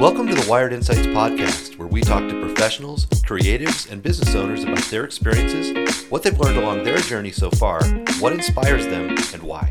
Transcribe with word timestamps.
Welcome 0.00 0.26
to 0.28 0.34
the 0.34 0.48
Wired 0.48 0.72
Insights 0.72 1.06
podcast, 1.08 1.76
where 1.76 1.86
we 1.86 2.00
talk 2.00 2.26
to 2.26 2.40
professionals, 2.40 3.04
creatives, 3.04 3.90
and 3.92 4.02
business 4.02 4.34
owners 4.34 4.64
about 4.64 4.82
their 4.84 5.04
experiences, 5.04 6.06
what 6.06 6.22
they've 6.22 6.38
learned 6.40 6.56
along 6.56 6.84
their 6.84 6.96
journey 7.00 7.30
so 7.30 7.50
far, 7.50 7.84
what 8.18 8.32
inspires 8.32 8.86
them, 8.86 9.10
and 9.10 9.42
why. 9.42 9.68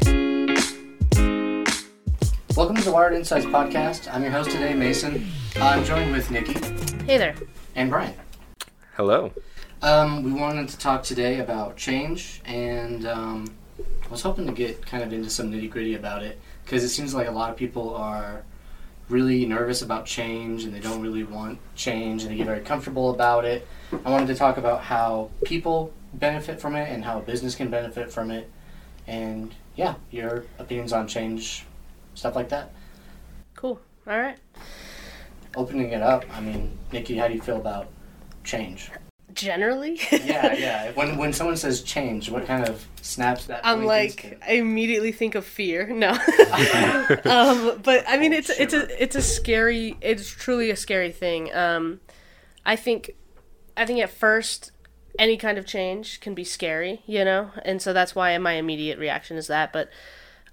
Welcome 2.56 2.76
to 2.76 2.84
the 2.84 2.92
Wired 2.94 3.14
Insights 3.14 3.48
podcast. 3.48 4.08
I'm 4.14 4.22
your 4.22 4.32
host 4.32 4.52
today, 4.52 4.76
Mason. 4.76 5.26
I'm 5.56 5.84
joined 5.84 6.12
with 6.12 6.30
Nikki 6.30 6.54
Hey 7.06 7.18
there. 7.18 7.34
and 7.76 7.90
Brian. 7.90 8.14
Hello. 8.98 9.34
Um, 9.82 10.22
we 10.22 10.32
wanted 10.32 10.70
to 10.70 10.78
talk 10.78 11.02
today 11.02 11.40
about 11.40 11.76
change, 11.76 12.42
and 12.46 13.08
um, 13.08 13.48
I 14.06 14.08
was 14.10 14.22
hoping 14.22 14.46
to 14.46 14.54
get 14.54 14.86
kind 14.86 15.02
of 15.02 15.12
into 15.12 15.32
some 15.32 15.52
nitty 15.52 15.72
gritty 15.72 15.96
about 15.96 16.22
it 16.22 16.40
because 16.66 16.84
it 16.84 16.90
seems 16.90 17.16
like 17.16 17.28
a 17.28 17.32
lot 17.32 17.50
of 17.50 17.58
people 17.58 17.96
are 17.96 18.44
really 19.10 19.46
nervous 19.46 19.82
about 19.82 20.06
change 20.06 20.64
and 20.64 20.74
they 20.74 20.80
don't 20.80 21.02
really 21.02 21.24
want 21.24 21.60
change 21.76 22.24
and 22.24 22.32
they 22.32 22.38
get 22.38 22.46
very 22.46 22.62
comfortable 22.62 23.10
about 23.10 23.44
it. 23.44 23.68
I 24.06 24.10
wanted 24.10 24.28
to 24.28 24.36
talk 24.36 24.58
about 24.58 24.82
how 24.82 25.32
people 25.44 25.92
benefit 26.14 26.62
from 26.62 26.76
it 26.76 26.90
and 26.90 27.04
how 27.04 27.20
a 27.20 27.22
business 27.22 27.56
can 27.56 27.70
benefit 27.70 28.12
from 28.12 28.32
it, 28.32 28.50
and 29.08 29.54
yeah, 29.76 29.96
your 30.12 30.46
opinions 30.58 30.94
on 30.94 31.08
change, 31.08 31.66
stuff 32.16 32.36
like 32.36 32.50
that. 32.50 32.72
Cool. 33.56 33.80
All 34.08 34.20
right. 34.20 34.38
Opening 35.56 35.92
it 35.92 36.02
up, 36.02 36.26
I 36.32 36.42
mean, 36.42 36.78
Nikki, 36.92 37.18
how 37.18 37.28
do 37.28 37.34
you 37.34 37.42
feel 37.42 37.58
about 37.58 37.88
change? 38.44 38.92
Generally, 39.34 40.00
yeah, 40.12 40.54
yeah. 40.58 40.92
When 40.94 41.18
when 41.18 41.34
someone 41.34 41.56
says 41.56 41.84
change, 41.84 42.32
what 42.32 42.46
kind 42.48 42.68
of 42.68 42.86
snaps 43.02 43.46
that? 43.46 43.62
I'm 43.64 43.86
like? 43.86 44.42
I 44.46 44.54
immediately 44.54 45.12
think 45.12 45.36
of 45.36 45.46
fear. 45.46 45.88
No. 45.88 46.10
um, 47.26 47.80
but 47.84 48.04
I 48.08 48.18
mean, 48.18 48.34
it's 48.34 48.50
it's 48.50 48.74
a 48.74 49.02
it's 49.02 49.16
a 49.16 49.22
scary. 49.22 49.98
It's 50.02 50.30
truly 50.30 50.72
a 50.72 50.76
scary 50.76 51.12
thing. 51.12 51.54
Um, 51.54 52.00
I 52.66 52.76
think, 52.76 53.12
I 53.78 53.86
think 53.86 54.00
at 54.00 54.10
first, 54.10 54.72
any 55.18 55.38
kind 55.38 55.58
of 55.58 55.66
change 55.66 56.20
can 56.20 56.34
be 56.34 56.44
scary, 56.44 57.02
you 57.06 57.24
know, 57.26 57.52
and 57.64 57.82
so 57.82 57.94
that's 57.94 58.16
why 58.16 58.38
my 58.38 58.54
immediate 58.54 58.98
reaction 58.98 59.38
is 59.38 59.48
that. 59.48 59.74
But 59.74 59.90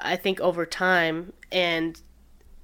I 0.01 0.17
think 0.17 0.41
over 0.41 0.67
time, 0.67 1.33
and 1.51 2.01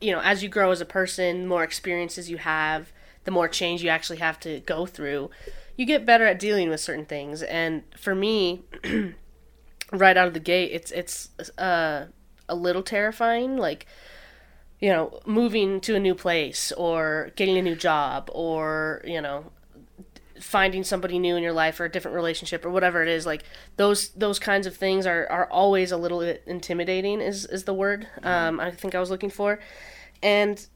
you 0.00 0.12
know, 0.12 0.20
as 0.20 0.42
you 0.42 0.48
grow 0.48 0.70
as 0.70 0.80
a 0.80 0.86
person, 0.86 1.46
more 1.46 1.62
experiences 1.62 2.28
you 2.28 2.38
have, 2.38 2.92
the 3.24 3.30
more 3.30 3.48
change 3.48 3.82
you 3.82 3.88
actually 3.88 4.18
have 4.18 4.38
to 4.40 4.60
go 4.60 4.84
through. 4.84 5.30
You 5.76 5.86
get 5.86 6.04
better 6.04 6.26
at 6.26 6.38
dealing 6.38 6.68
with 6.68 6.80
certain 6.80 7.06
things, 7.06 7.42
and 7.42 7.82
for 7.96 8.14
me, 8.14 8.62
right 9.92 10.16
out 10.16 10.28
of 10.28 10.34
the 10.34 10.40
gate, 10.40 10.70
it's 10.72 10.90
it's 10.90 11.30
uh, 11.58 12.06
a 12.48 12.54
little 12.54 12.82
terrifying. 12.82 13.56
Like, 13.56 13.86
you 14.80 14.90
know, 14.90 15.20
moving 15.24 15.80
to 15.82 15.94
a 15.94 16.00
new 16.00 16.14
place 16.14 16.72
or 16.72 17.30
getting 17.36 17.56
a 17.56 17.62
new 17.62 17.74
job 17.74 18.30
or 18.32 19.02
you 19.04 19.20
know, 19.20 19.50
finding 20.40 20.84
somebody 20.84 21.18
new 21.18 21.36
in 21.36 21.42
your 21.42 21.52
life 21.52 21.80
or 21.80 21.84
a 21.84 21.90
different 21.90 22.14
relationship 22.14 22.64
or 22.64 22.70
whatever 22.70 23.02
it 23.02 23.08
is. 23.08 23.24
Like 23.24 23.44
those 23.76 24.10
those 24.10 24.38
kinds 24.38 24.66
of 24.66 24.76
things 24.76 25.06
are 25.06 25.26
are 25.30 25.46
always 25.50 25.92
a 25.92 25.96
little 25.96 26.20
bit 26.20 26.42
intimidating. 26.46 27.20
Is 27.20 27.46
is 27.46 27.64
the 27.64 27.74
word 27.74 28.06
um, 28.22 28.60
I 28.60 28.70
think 28.70 28.94
I 28.94 29.00
was 29.00 29.10
looking 29.10 29.30
for, 29.30 29.60
and 30.22 30.66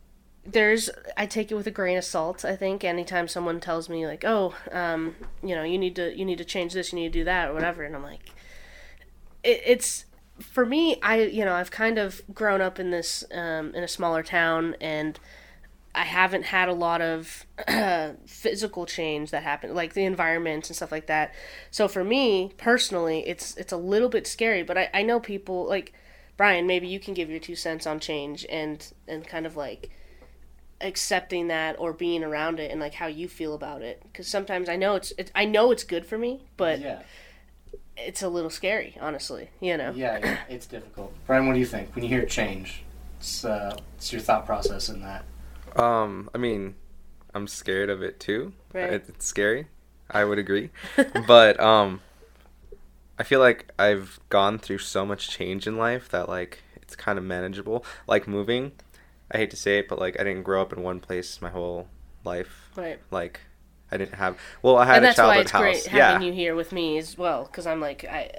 there's 0.47 0.91
I 1.16 1.27
take 1.27 1.50
it 1.50 1.55
with 1.55 1.66
a 1.66 1.70
grain 1.70 1.98
of 1.98 2.05
salt. 2.05 2.44
I 2.44 2.56
think 2.56 2.84
anytime 2.84 3.28
someone 3.28 3.61
tells 3.61 3.89
me 3.89 4.06
like, 4.06 4.25
oh, 4.25 4.55
um, 4.72 5.16
you 5.42 5.55
know, 5.55 5.62
you 5.62 5.78
need 5.78 5.97
to 5.97 6.16
you 6.16 6.25
need 6.25 6.39
to 6.39 6.44
change 6.44 6.72
this, 6.72 6.92
you 6.92 6.98
need 6.98 7.12
to 7.12 7.19
do 7.20 7.25
that, 7.25 7.48
or 7.50 7.55
whatever, 7.55 7.83
and 7.83 7.94
I'm 7.94 8.02
like, 8.02 8.30
it, 9.42 9.61
it's 9.64 10.05
for 10.39 10.67
me. 10.67 11.00
I 11.02 11.22
you 11.22 11.44
know 11.44 11.55
I've 11.55 11.70
kind 11.70 11.98
of 11.98 12.22
grown 12.33 12.61
up 12.61 12.78
in 12.78 12.91
this 12.91 13.24
um, 13.33 13.74
in 13.74 13.83
a 13.83 13.89
smaller 13.89 14.22
town, 14.22 14.77
and 14.80 15.19
I 15.94 16.05
haven't 16.05 16.44
had 16.44 16.69
a 16.69 16.74
lot 16.74 17.00
of 17.00 17.47
physical 18.27 18.86
change 18.86 19.30
that 19.30 19.42
happened, 19.42 19.74
like 19.74 19.94
the 19.94 20.05
environment 20.05 20.69
and 20.69 20.77
stuff 20.77 20.92
like 20.92 21.06
that. 21.06 21.34
So 21.70 21.89
for 21.89 22.05
me 22.05 22.52
personally, 22.58 23.27
it's 23.27 23.56
it's 23.56 23.72
a 23.72 23.78
little 23.78 24.08
bit 24.08 24.27
scary, 24.27 24.63
but 24.63 24.77
I, 24.77 24.90
I 24.92 25.02
know 25.02 25.18
people 25.18 25.67
like 25.67 25.92
Brian. 26.36 26.67
Maybe 26.67 26.86
you 26.86 27.01
can 27.01 27.14
give 27.14 27.30
your 27.30 27.40
two 27.40 27.57
cents 27.57 27.86
on 27.86 27.98
change 27.98 28.46
and 28.51 28.92
and 29.08 29.27
kind 29.27 29.46
of 29.46 29.57
like 29.57 29.90
accepting 30.81 31.48
that 31.48 31.77
or 31.79 31.92
being 31.92 32.23
around 32.23 32.61
it 32.61 32.70
and 32.70 32.81
like 32.81 32.95
how 32.95 33.07
you 33.07 33.29
feel 33.29 33.55
about 33.55 33.81
it 33.83 34.03
because 34.05 34.27
sometimes 34.29 34.69
i 34.69 34.77
know 34.77 34.95
it's, 34.95 35.13
it's 35.17 35.31
i 35.35 35.45
know 35.45 35.70
it's 35.70 35.85
good 35.85 36.05
for 36.05 36.19
me 36.19 36.42
but 36.59 36.79
yeah, 36.81 37.01
it's 37.97 38.23
a 38.23 38.29
little 38.29 38.51
scary 38.51 38.95
honestly 39.01 39.48
you 39.61 39.77
know 39.77 39.91
yeah, 39.97 40.19
yeah. 40.23 40.39
It's 40.51 40.67
difficult. 40.67 41.14
Brian, 41.27 41.47
what 41.47 41.55
do 41.55 41.61
you 41.61 41.67
think 41.67 41.95
when 41.95 42.05
you 42.05 42.11
hear 42.11 42.27
change? 42.27 42.83
It's 43.19 43.42
uh, 43.45 43.75
it's 43.97 44.13
your 44.13 44.20
thought 44.20 44.45
process 44.45 44.91
in 44.91 45.01
that. 45.01 45.25
Um, 45.83 46.29
I 46.35 46.39
mean, 46.39 46.75
I'm 47.35 47.47
scared 47.47 47.89
of 47.89 48.03
it 48.03 48.20
too. 48.20 48.53
Right. 48.75 48.93
It- 48.93 49.05
It's 49.08 49.25
scary. 49.27 49.69
I 50.11 50.25
would 50.25 50.39
agree. 50.39 50.70
but 51.27 51.58
um 51.58 52.01
I 53.19 53.23
feel 53.23 53.41
like 53.41 53.73
I've 53.79 54.20
gone 54.29 54.58
through 54.58 54.79
so 54.79 55.07
much 55.07 55.31
change 55.31 55.67
in 55.67 55.79
life 55.79 56.08
that 56.11 56.29
like 56.29 56.63
it's 56.83 56.95
kind 56.95 57.19
of 57.19 57.25
manageable. 57.25 57.85
Like 58.07 58.29
moving, 58.29 58.73
I 59.31 59.39
hate 59.39 59.51
to 59.51 59.57
say 59.57 59.79
it, 59.79 59.89
but 59.89 59.98
like 59.98 60.19
I 60.20 60.25
didn't 60.25 60.42
grow 60.45 60.63
up 60.63 60.73
in 60.73 60.83
one 60.83 61.01
place 61.01 61.41
my 61.42 61.51
whole 61.51 61.89
life. 62.25 62.70
right 62.77 62.98
Like 63.11 63.41
I 63.91 63.97
didn't 63.97 64.14
have 64.14 64.39
well, 64.63 64.77
I 64.79 64.85
had 64.87 64.97
and 64.97 65.05
a 65.05 65.09
that's 65.09 65.19
why 65.19 65.25
childhood 65.25 65.42
it's 65.42 65.51
house. 65.53 65.61
great 65.63 65.92
yeah. 65.92 66.13
having 66.13 66.27
you 66.27 66.33
here 66.33 66.55
with 66.55 66.73
me 66.73 66.98
as 66.98 67.17
well 67.17 67.45
because 67.45 67.67
i'm 67.67 67.81
like 67.81 68.05
i 68.05 68.31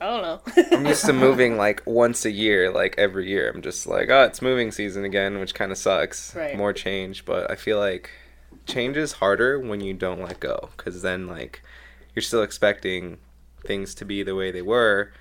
i 0.00 0.06
don't 0.06 0.22
know 0.22 0.40
I'm 0.76 0.86
used 0.86 1.04
to 1.06 1.12
moving 1.12 1.56
like 1.56 1.82
once 1.86 2.24
a 2.24 2.30
year, 2.30 2.70
like 2.70 2.94
every 2.98 3.28
year. 3.28 3.50
I'm 3.54 3.60
just 3.62 3.86
like, 3.86 4.08
oh, 4.10 4.22
it's 4.24 4.40
moving 4.40 4.70
season 4.70 5.04
again, 5.04 5.38
which 5.38 5.54
kind 5.54 5.70
of 5.72 5.78
sucks. 5.78 6.34
Right. 6.34 6.56
More 6.56 6.72
change, 6.72 7.24
but 7.26 7.50
I 7.50 7.54
feel 7.56 7.78
like 7.78 8.10
change 8.66 8.96
is 8.96 9.12
harder 9.12 9.58
when 9.58 9.80
you 9.80 9.92
don't 9.94 10.20
let 10.22 10.40
go, 10.40 10.70
because 10.76 11.02
then 11.02 11.26
like 11.26 11.62
you're 12.14 12.22
still 12.22 12.42
expecting 12.42 13.18
things 13.66 13.94
to 13.96 14.04
be 14.06 14.22
the 14.22 14.34
way 14.34 14.50
they 14.50 14.62
were, 14.62 15.12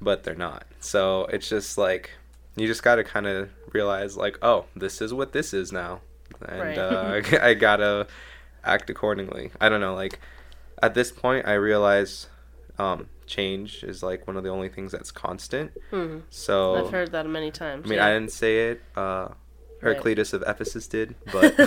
but 0.00 0.24
they're 0.24 0.34
not. 0.34 0.66
So 0.80 1.26
it's 1.26 1.48
just 1.48 1.78
like 1.78 2.10
you 2.56 2.66
just 2.66 2.82
got 2.82 2.96
to 2.96 3.04
kind 3.04 3.26
of 3.26 3.48
realize 3.72 4.16
like, 4.16 4.38
oh, 4.42 4.66
this 4.76 5.00
is 5.00 5.12
what 5.14 5.32
this 5.32 5.54
is 5.54 5.72
now, 5.72 6.00
and 6.48 6.60
Right. 6.60 6.78
uh, 6.78 7.20
I 7.42 7.54
gotta 7.54 8.06
act 8.64 8.90
accordingly. 8.90 9.50
I 9.60 9.68
don't 9.68 9.80
know, 9.80 9.94
like 9.94 10.18
at 10.82 10.94
this 10.94 11.10
point, 11.12 11.46
I 11.46 11.54
realize 11.54 12.28
um, 12.78 13.08
change 13.26 13.84
is 13.84 14.02
like 14.02 14.26
one 14.26 14.36
of 14.36 14.42
the 14.44 14.50
only 14.50 14.68
things 14.68 14.92
that's 14.92 15.10
constant. 15.10 15.72
hmm 15.90 16.18
So 16.30 16.76
i've 16.86 16.90
heard 16.90 17.12
that 17.12 17.26
many 17.26 17.50
times 17.50 17.86
I 17.86 17.88
mean, 17.88 17.98
yeah. 17.98 18.06
I 18.06 18.12
didn't 18.14 18.32
say 18.32 18.70
it. 18.70 18.82
Uh, 18.96 19.28
Right. 19.80 19.94
Heraclitus 19.94 20.32
of 20.32 20.44
Ephesus 20.46 20.86
did, 20.86 21.16
but 21.32 21.58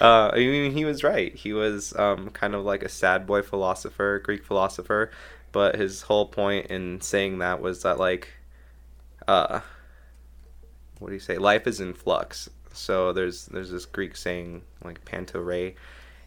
uh, 0.00 0.30
I 0.32 0.36
mean, 0.38 0.72
he 0.72 0.84
was 0.84 1.04
right. 1.04 1.32
He 1.32 1.52
was 1.52 1.94
um, 1.94 2.30
kind 2.30 2.56
of 2.56 2.64
like 2.64 2.82
a 2.82 2.88
sad 2.88 3.24
boy 3.24 3.42
philosopher, 3.42 4.18
Greek 4.24 4.42
philosopher, 4.44 5.12
but 5.52 5.76
his 5.76 6.02
whole 6.02 6.26
point 6.26 6.66
in 6.72 7.00
saying 7.00 7.38
that 7.38 7.60
was 7.60 7.82
that 7.84 8.00
like, 8.00 8.30
uh, 9.28 9.60
what 11.00 11.08
do 11.08 11.14
you 11.14 11.20
say? 11.20 11.36
Life 11.36 11.66
is 11.66 11.80
in 11.80 11.92
flux. 11.94 12.48
So 12.72 13.12
there's 13.12 13.46
there's 13.46 13.70
this 13.72 13.84
Greek 13.86 14.14
saying 14.16 14.62
like 14.84 15.04
panta 15.04 15.40
rhei, 15.40 15.74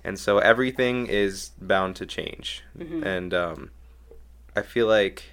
and 0.04 0.20
so 0.20 0.40
everything 0.40 1.08
is 1.08 1.52
bound 1.62 1.96
to 1.96 2.06
change, 2.06 2.64
Mhm. 2.78 3.06
and 3.06 3.34
um, 3.34 3.72
I 4.56 4.62
feel 4.62 4.88
like 4.88 5.24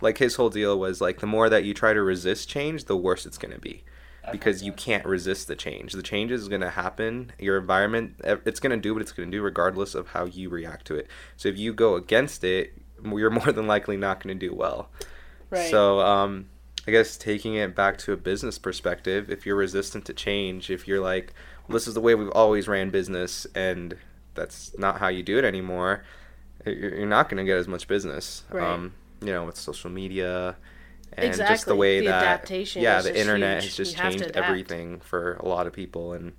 like 0.00 0.16
his 0.16 0.36
whole 0.36 0.48
deal 0.48 0.78
was 0.78 1.02
like 1.02 1.18
the 1.20 1.26
more 1.26 1.50
that 1.50 1.64
you 1.64 1.74
try 1.74 1.92
to 1.92 2.00
resist 2.02 2.48
change, 2.48 2.86
the 2.86 2.96
worse 2.96 3.26
it's 3.26 3.36
gonna 3.36 3.58
be 3.58 3.84
because 4.32 4.62
you 4.62 4.72
can't 4.72 5.04
resist 5.04 5.46
the 5.48 5.56
change. 5.56 5.92
The 5.92 6.02
change 6.02 6.30
is 6.30 6.46
going 6.48 6.60
to 6.60 6.70
happen. 6.70 7.32
Your 7.38 7.56
environment, 7.58 8.14
it's 8.22 8.60
going 8.60 8.70
to 8.70 8.76
do 8.76 8.92
what 8.92 9.00
it's 9.02 9.10
going 9.12 9.28
to 9.30 9.36
do 9.36 9.42
regardless 9.42 9.94
of 9.94 10.08
how 10.08 10.26
you 10.26 10.50
react 10.50 10.86
to 10.88 10.94
it. 10.94 11.08
So 11.38 11.48
if 11.48 11.58
you 11.58 11.72
go 11.72 11.96
against 11.96 12.44
it, 12.44 12.74
you're 13.02 13.30
more 13.40 13.50
than 13.50 13.66
likely 13.66 13.96
not 13.96 14.22
going 14.22 14.38
to 14.38 14.46
do 14.48 14.54
well. 14.54 14.88
right 15.48 15.68
So 15.70 16.00
um, 16.00 16.46
I 16.86 16.90
guess 16.90 17.16
taking 17.16 17.54
it 17.54 17.74
back 17.74 17.98
to 17.98 18.12
a 18.12 18.16
business 18.16 18.58
perspective, 18.58 19.30
if 19.30 19.44
you're 19.46 19.56
resistant 19.56 20.04
to 20.06 20.14
change, 20.14 20.70
if 20.70 20.88
you're 20.88 21.00
like, 21.00 21.34
well, 21.68 21.74
this 21.74 21.86
is 21.86 21.94
the 21.94 22.00
way 22.00 22.14
we've 22.14 22.30
always 22.30 22.66
ran 22.68 22.90
business 22.90 23.46
and 23.54 23.96
that's 24.34 24.76
not 24.78 24.98
how 24.98 25.08
you 25.08 25.22
do 25.22 25.38
it 25.38 25.44
anymore, 25.44 26.04
you're 26.64 27.06
not 27.06 27.28
going 27.28 27.38
to 27.38 27.44
get 27.44 27.58
as 27.58 27.68
much 27.68 27.86
business. 27.86 28.44
Right. 28.50 28.66
Um, 28.66 28.94
you 29.20 29.32
know, 29.32 29.44
with 29.44 29.56
social 29.56 29.90
media 29.90 30.56
and 31.12 31.34
just 31.34 31.66
the 31.66 31.74
way 31.76 32.00
The 32.00 32.06
that 32.06 32.22
adaptation 32.24 32.82
yeah 32.82 32.98
is 32.98 33.04
the 33.04 33.10
just 33.10 33.20
internet 33.20 33.54
huge. 33.62 33.64
has 33.64 33.76
just 33.76 33.92
You 33.96 34.02
changed 34.10 34.30
everything 34.36 35.00
for 35.00 35.34
a 35.34 35.46
lot 35.48 35.66
of 35.66 35.72
people 35.72 36.12
and 36.12 36.32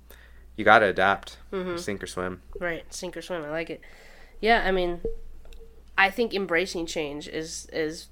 you 0.56 0.64
got 0.64 0.80
to 0.80 0.86
adapt 0.86 1.36
Mhm. 1.52 1.78
sink 1.78 2.02
or 2.02 2.06
swim 2.06 2.42
Right, 2.58 2.84
sink 2.92 3.16
or 3.16 3.22
swim. 3.22 3.44
I 3.44 3.50
like 3.50 3.70
it. 3.70 3.80
Yeah, 4.40 4.62
I 4.66 4.72
mean, 4.72 5.00
I 5.96 6.10
think 6.10 6.34
embracing 6.34 6.86
change 6.86 7.28
is 7.28 7.68
is 7.72 8.08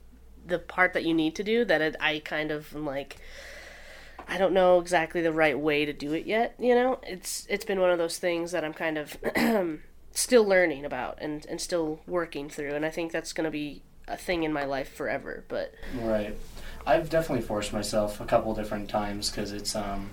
the 0.46 0.58
part 0.58 0.92
that 0.94 1.04
you 1.04 1.14
need 1.14 1.34
to 1.36 1.44
do. 1.44 1.64
That 1.64 1.80
it, 1.80 1.96
I 2.00 2.20
kind 2.24 2.50
of 2.50 2.74
am 2.74 2.86
like, 2.86 3.16
I 4.28 4.38
don't 4.38 4.52
know 4.52 4.78
exactly 4.80 5.22
the 5.22 5.32
right 5.32 5.58
way 5.58 5.84
to 5.84 5.92
do 5.92 6.12
it 6.12 6.26
yet. 6.26 6.54
You 6.58 6.74
know, 6.74 7.00
it's 7.02 7.46
it's 7.48 7.64
been 7.64 7.80
one 7.80 7.90
of 7.90 7.98
those 7.98 8.18
things 8.18 8.52
that 8.52 8.64
I'm 8.64 8.74
kind 8.74 8.98
of 8.98 9.16
still 10.12 10.44
learning 10.44 10.84
about 10.84 11.18
and 11.20 11.46
and 11.46 11.60
still 11.60 12.00
working 12.06 12.48
through. 12.48 12.74
And 12.74 12.84
I 12.84 12.90
think 12.90 13.12
that's 13.12 13.32
going 13.32 13.44
to 13.44 13.50
be 13.50 13.82
a 14.08 14.16
thing 14.16 14.42
in 14.42 14.52
my 14.52 14.64
life 14.64 14.92
forever. 14.92 15.44
But 15.48 15.74
Right. 15.94 16.36
I've 16.86 17.10
definitely 17.10 17.44
forced 17.44 17.72
myself 17.72 18.20
a 18.20 18.24
couple 18.24 18.54
different 18.54 18.88
times 18.88 19.30
because 19.30 19.52
it's 19.52 19.76
um, 19.76 20.10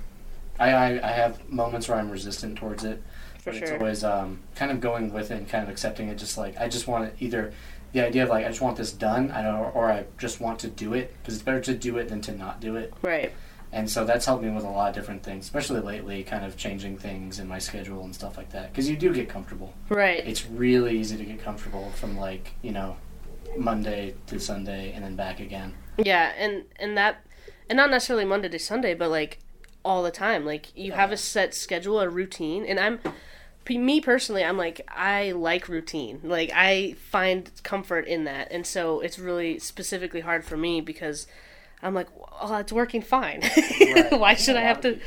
I, 0.59 0.71
I 0.71 1.09
I 1.09 1.11
have 1.11 1.49
moments 1.49 1.87
where 1.87 1.97
I'm 1.97 2.09
resistant 2.09 2.57
towards 2.57 2.83
it, 2.83 3.01
For 3.39 3.51
but 3.51 3.55
it's 3.55 3.71
always 3.71 4.03
um, 4.03 4.39
kind 4.55 4.71
of 4.71 4.81
going 4.81 5.13
with 5.13 5.31
it 5.31 5.35
and 5.35 5.49
kind 5.49 5.63
of 5.63 5.69
accepting 5.69 6.09
it. 6.09 6.17
Just 6.17 6.37
like 6.37 6.57
I 6.57 6.67
just 6.67 6.87
want 6.87 7.17
to 7.17 7.23
either 7.23 7.53
the 7.97 8.05
idea 8.05 8.23
of 8.23 8.29
like 8.29 8.45
I 8.45 8.49
just 8.49 8.61
want 8.61 8.77
this 8.77 8.91
done, 8.91 9.31
I 9.31 9.41
don't, 9.41 9.75
or 9.75 9.91
I 9.91 10.05
just 10.17 10.39
want 10.39 10.59
to 10.59 10.67
do 10.67 10.93
it 10.93 11.15
because 11.19 11.33
it's 11.33 11.43
better 11.43 11.61
to 11.61 11.73
do 11.73 11.97
it 11.97 12.09
than 12.09 12.21
to 12.21 12.31
not 12.31 12.61
do 12.61 12.75
it. 12.75 12.93
Right. 13.01 13.33
And 13.71 13.89
so 13.89 14.05
that's 14.05 14.25
helped 14.25 14.43
me 14.43 14.49
with 14.49 14.63
a 14.63 14.69
lot 14.69 14.89
of 14.89 14.95
different 14.95 15.23
things, 15.23 15.45
especially 15.45 15.81
lately, 15.81 16.23
kind 16.23 16.45
of 16.45 16.55
changing 16.55 16.97
things 16.97 17.39
in 17.39 17.47
my 17.47 17.59
schedule 17.59 18.03
and 18.03 18.15
stuff 18.15 18.37
like 18.37 18.51
that. 18.51 18.71
Because 18.71 18.89
you 18.89 18.95
do 18.95 19.13
get 19.13 19.27
comfortable. 19.27 19.73
Right. 19.89 20.25
It's 20.25 20.45
really 20.45 20.97
easy 20.97 21.17
to 21.17 21.25
get 21.25 21.43
comfortable 21.43 21.89
from 21.95 22.17
like 22.17 22.53
you 22.61 22.71
know 22.71 22.97
Monday 23.57 24.13
to 24.27 24.39
Sunday 24.39 24.93
and 24.93 25.03
then 25.03 25.15
back 25.15 25.39
again. 25.39 25.73
Yeah, 25.97 26.33
and 26.37 26.65
and 26.79 26.95
that, 26.97 27.25
and 27.69 27.77
not 27.77 27.89
necessarily 27.89 28.25
Monday 28.25 28.49
to 28.49 28.59
Sunday, 28.59 28.93
but 28.93 29.09
like 29.09 29.39
all 29.83 30.03
the 30.03 30.11
time. 30.11 30.45
Like 30.45 30.77
you 30.77 30.91
have 30.91 31.11
a 31.11 31.17
set 31.17 31.55
schedule, 31.55 31.99
a 31.99 32.07
routine, 32.07 32.63
and 32.63 32.79
I'm, 32.79 32.99
me 33.69 33.99
personally, 33.99 34.43
I'm 34.43 34.57
like 34.57 34.81
I 34.87 35.31
like 35.31 35.67
routine. 35.67 36.19
Like 36.23 36.51
I 36.53 36.93
find 37.11 37.49
comfort 37.63 38.07
in 38.07 38.23
that, 38.25 38.51
and 38.51 38.65
so 38.65 38.99
it's 39.01 39.19
really 39.19 39.59
specifically 39.59 40.21
hard 40.21 40.45
for 40.45 40.55
me 40.55 40.79
because 40.79 41.27
I'm 41.83 41.93
like, 41.93 42.07
well, 42.15 42.55
it's 42.57 42.71
working 42.71 43.01
fine. 43.01 43.41
Why 44.11 44.35
should 44.35 44.55
I 44.55 44.61
have 44.61 44.81
to? 44.81 44.99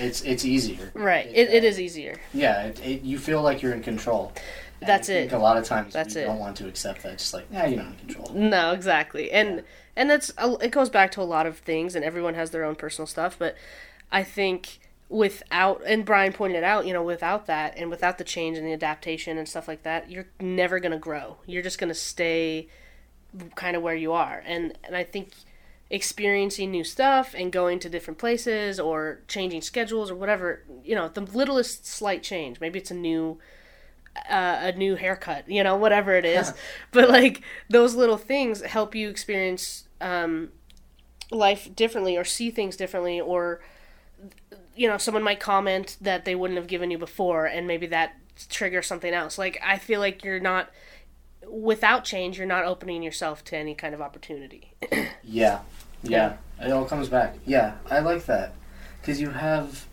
It's 0.00 0.22
it's 0.22 0.44
easier. 0.44 0.90
Right. 0.94 1.26
It, 1.26 1.48
It, 1.48 1.54
it 1.54 1.64
uh, 1.64 1.68
is 1.68 1.80
easier. 1.80 2.16
Yeah, 2.34 2.64
it, 2.64 2.80
it, 2.84 3.02
you 3.02 3.18
feel 3.18 3.42
like 3.42 3.62
you're 3.62 3.72
in 3.74 3.82
control. 3.82 4.32
And 4.80 4.88
That's 4.88 5.08
it. 5.08 5.32
A 5.32 5.38
lot 5.38 5.56
of 5.56 5.64
times 5.64 5.92
That's 5.92 6.14
we 6.14 6.20
it. 6.22 6.26
don't 6.26 6.38
want 6.38 6.56
to 6.58 6.68
accept 6.68 7.02
that. 7.02 7.18
Just 7.18 7.34
like, 7.34 7.46
yeah, 7.52 7.66
you're 7.66 7.82
not 7.82 7.92
in 7.92 7.96
control. 8.14 8.30
No, 8.34 8.72
exactly, 8.72 9.30
and 9.32 9.56
Yeah. 9.56 9.62
and 9.96 10.10
that's 10.10 10.32
it 10.38 10.70
goes 10.70 10.88
back 10.90 11.10
to 11.12 11.20
a 11.20 11.24
lot 11.24 11.46
of 11.46 11.58
things, 11.58 11.94
and 11.94 12.04
everyone 12.04 12.34
has 12.34 12.50
their 12.50 12.64
own 12.64 12.74
personal 12.76 13.06
stuff. 13.06 13.36
But 13.38 13.56
I 14.12 14.22
think 14.22 14.78
without, 15.08 15.82
and 15.86 16.04
Brian 16.04 16.32
pointed 16.32 16.64
out, 16.64 16.86
you 16.86 16.92
know, 16.92 17.02
without 17.02 17.46
that, 17.46 17.74
and 17.76 17.90
without 17.90 18.18
the 18.18 18.24
change 18.24 18.58
and 18.58 18.66
the 18.66 18.72
adaptation 18.72 19.38
and 19.38 19.48
stuff 19.48 19.68
like 19.68 19.82
that, 19.82 20.10
you're 20.10 20.28
never 20.40 20.78
gonna 20.78 20.98
grow. 20.98 21.38
You're 21.46 21.62
just 21.62 21.78
gonna 21.78 21.94
stay 21.94 22.68
kind 23.54 23.76
of 23.76 23.82
where 23.82 23.94
you 23.94 24.12
are, 24.12 24.42
and 24.46 24.76
and 24.84 24.96
I 24.96 25.04
think 25.04 25.30
experiencing 25.90 26.70
new 26.70 26.84
stuff 26.84 27.34
and 27.34 27.50
going 27.50 27.78
to 27.78 27.88
different 27.88 28.18
places 28.18 28.78
or 28.78 29.20
changing 29.26 29.62
schedules 29.62 30.10
or 30.10 30.14
whatever, 30.14 30.62
you 30.84 30.94
know, 30.94 31.08
the 31.08 31.22
littlest 31.22 31.86
slight 31.86 32.22
change. 32.22 32.60
Maybe 32.60 32.78
it's 32.78 32.90
a 32.90 32.94
new 32.94 33.38
uh, 34.28 34.58
a 34.60 34.72
new 34.72 34.96
haircut, 34.96 35.48
you 35.48 35.62
know, 35.62 35.76
whatever 35.76 36.14
it 36.14 36.24
is. 36.24 36.52
but 36.92 37.08
like 37.08 37.42
those 37.70 37.94
little 37.94 38.18
things 38.18 38.62
help 38.62 38.94
you 38.94 39.08
experience 39.08 39.88
um, 40.00 40.50
life 41.30 41.74
differently 41.74 42.16
or 42.16 42.24
see 42.24 42.50
things 42.50 42.76
differently 42.76 43.20
or 43.20 43.60
you 44.78 44.88
know, 44.88 44.96
someone 44.98 45.22
might 45.22 45.40
comment 45.40 45.96
that 46.00 46.24
they 46.24 46.34
wouldn't 46.34 46.56
have 46.58 46.68
given 46.68 46.90
you 46.90 46.98
before 46.98 47.46
and 47.46 47.66
maybe 47.66 47.86
that 47.88 48.14
triggers 48.48 48.86
something 48.86 49.12
else. 49.12 49.36
Like 49.38 49.58
I 49.64 49.78
feel 49.78 50.00
like 50.00 50.22
you're 50.24 50.40
not 50.40 50.70
without 51.48 52.04
change, 52.04 52.38
you're 52.38 52.46
not 52.46 52.64
opening 52.64 53.02
yourself 53.02 53.42
to 53.46 53.56
any 53.56 53.74
kind 53.74 53.94
of 53.94 54.00
opportunity. 54.00 54.72
Yeah, 55.30 55.60
yeah. 56.02 56.36
It 56.58 56.72
all 56.72 56.86
comes 56.86 57.08
back. 57.10 57.34
Yeah, 57.44 57.74
I 57.90 57.98
like 57.98 58.24
that 58.26 58.54
because 59.00 59.20
you 59.20 59.28
have 59.30 59.84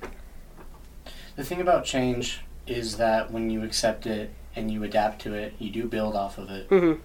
the 1.36 1.44
thing 1.44 1.60
about 1.60 1.84
change 1.84 2.40
is 2.68 2.96
that 2.98 3.32
when 3.32 3.50
you 3.50 3.64
accept 3.64 4.06
it 4.06 4.32
and 4.56 4.72
you 4.72 4.84
adapt 4.84 5.22
to 5.24 5.34
it, 5.34 5.54
you 5.60 5.70
do 5.72 5.86
build 5.88 6.16
off 6.16 6.38
of 6.38 6.50
it. 6.50 6.70
Mhm. 6.70 7.00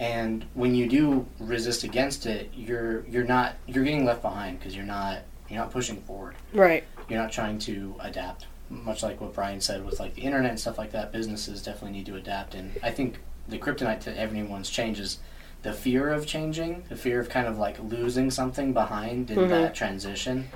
And 0.00 0.46
when 0.54 0.74
you 0.74 0.88
do 0.88 1.26
resist 1.38 1.84
against 1.84 2.26
it, 2.26 2.50
you're 2.54 3.06
you're 3.06 3.24
not 3.24 3.54
you're 3.66 3.84
getting 3.84 4.04
left 4.04 4.20
behind 4.22 4.58
because 4.58 4.74
you're 4.74 4.84
not 4.84 5.18
you're 5.48 5.60
not 5.60 5.70
pushing 5.70 6.00
forward. 6.02 6.34
right. 6.52 6.82
You're 7.08 7.20
not 7.20 7.32
trying 7.32 7.58
to 7.60 7.94
adapt. 8.00 8.46
Much 8.68 9.02
like 9.02 9.20
what 9.20 9.32
Brian 9.34 9.60
said 9.60 9.84
with 9.84 10.00
like 10.00 10.14
the 10.14 10.22
internet 10.22 10.50
and 10.50 10.58
stuff 10.60 10.76
like 10.78 10.90
that, 10.92 11.12
businesses 11.12 11.62
definitely 11.62 11.96
need 11.98 12.06
to 12.06 12.16
adapt. 12.16 12.54
And 12.54 12.72
I 12.82 12.90
think 12.90 13.18
the 13.48 13.58
kryptonite 13.58 14.00
to 14.00 14.18
everyone's 14.18 14.68
change 14.70 14.98
is 14.98 15.18
the 15.62 15.72
fear 15.72 16.10
of 16.10 16.26
changing, 16.26 16.84
the 16.88 16.96
fear 16.96 17.20
of 17.20 17.28
kind 17.28 17.46
of 17.46 17.58
like 17.58 17.78
losing 17.80 18.30
something 18.30 18.72
behind 18.72 19.30
in 19.30 19.38
Mhm. 19.38 19.48
that 19.50 19.74
transition. 19.74 20.48